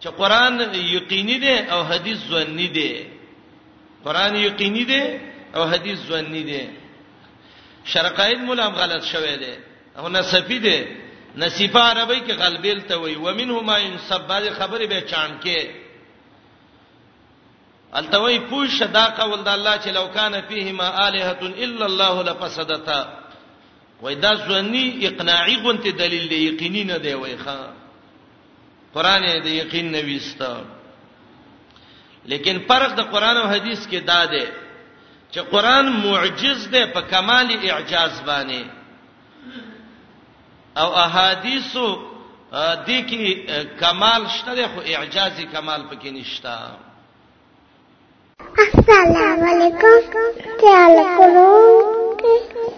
[0.00, 0.60] چې قرآن
[0.96, 2.92] یقیني دی او حدیث ظنی دی
[4.04, 5.02] قرآن یقیني دی
[5.56, 6.62] او حدیث ظنی دی
[7.86, 9.52] شرقاید مولا غلط شوی دی
[9.98, 10.84] او نسفی دی
[11.36, 15.62] نصیفه عربی کې غلبیل ته وای ومنهما ينسب بعد خبره به چان کې
[17.92, 23.18] التوی پوه شدا قول د الله چې لو کان فیهما الہه الا الله لفسدتا
[24.02, 27.70] وای دا ځنی اقناعی غونته دلیل دی یقیني نه دی وای ښا
[28.94, 30.64] قران دې یقین نه وستا
[32.26, 34.44] لیکن فرق د قران او حدیث کې دا دی
[35.36, 38.62] چې قران معجز ده په کمال اعجاز باندې
[40.80, 41.88] او احادیثو
[42.86, 43.24] د کې
[43.80, 46.54] کمال شته خو اعجازي کمال پکې نشته
[48.66, 50.00] السلام علیکم
[50.62, 51.52] تعال کولو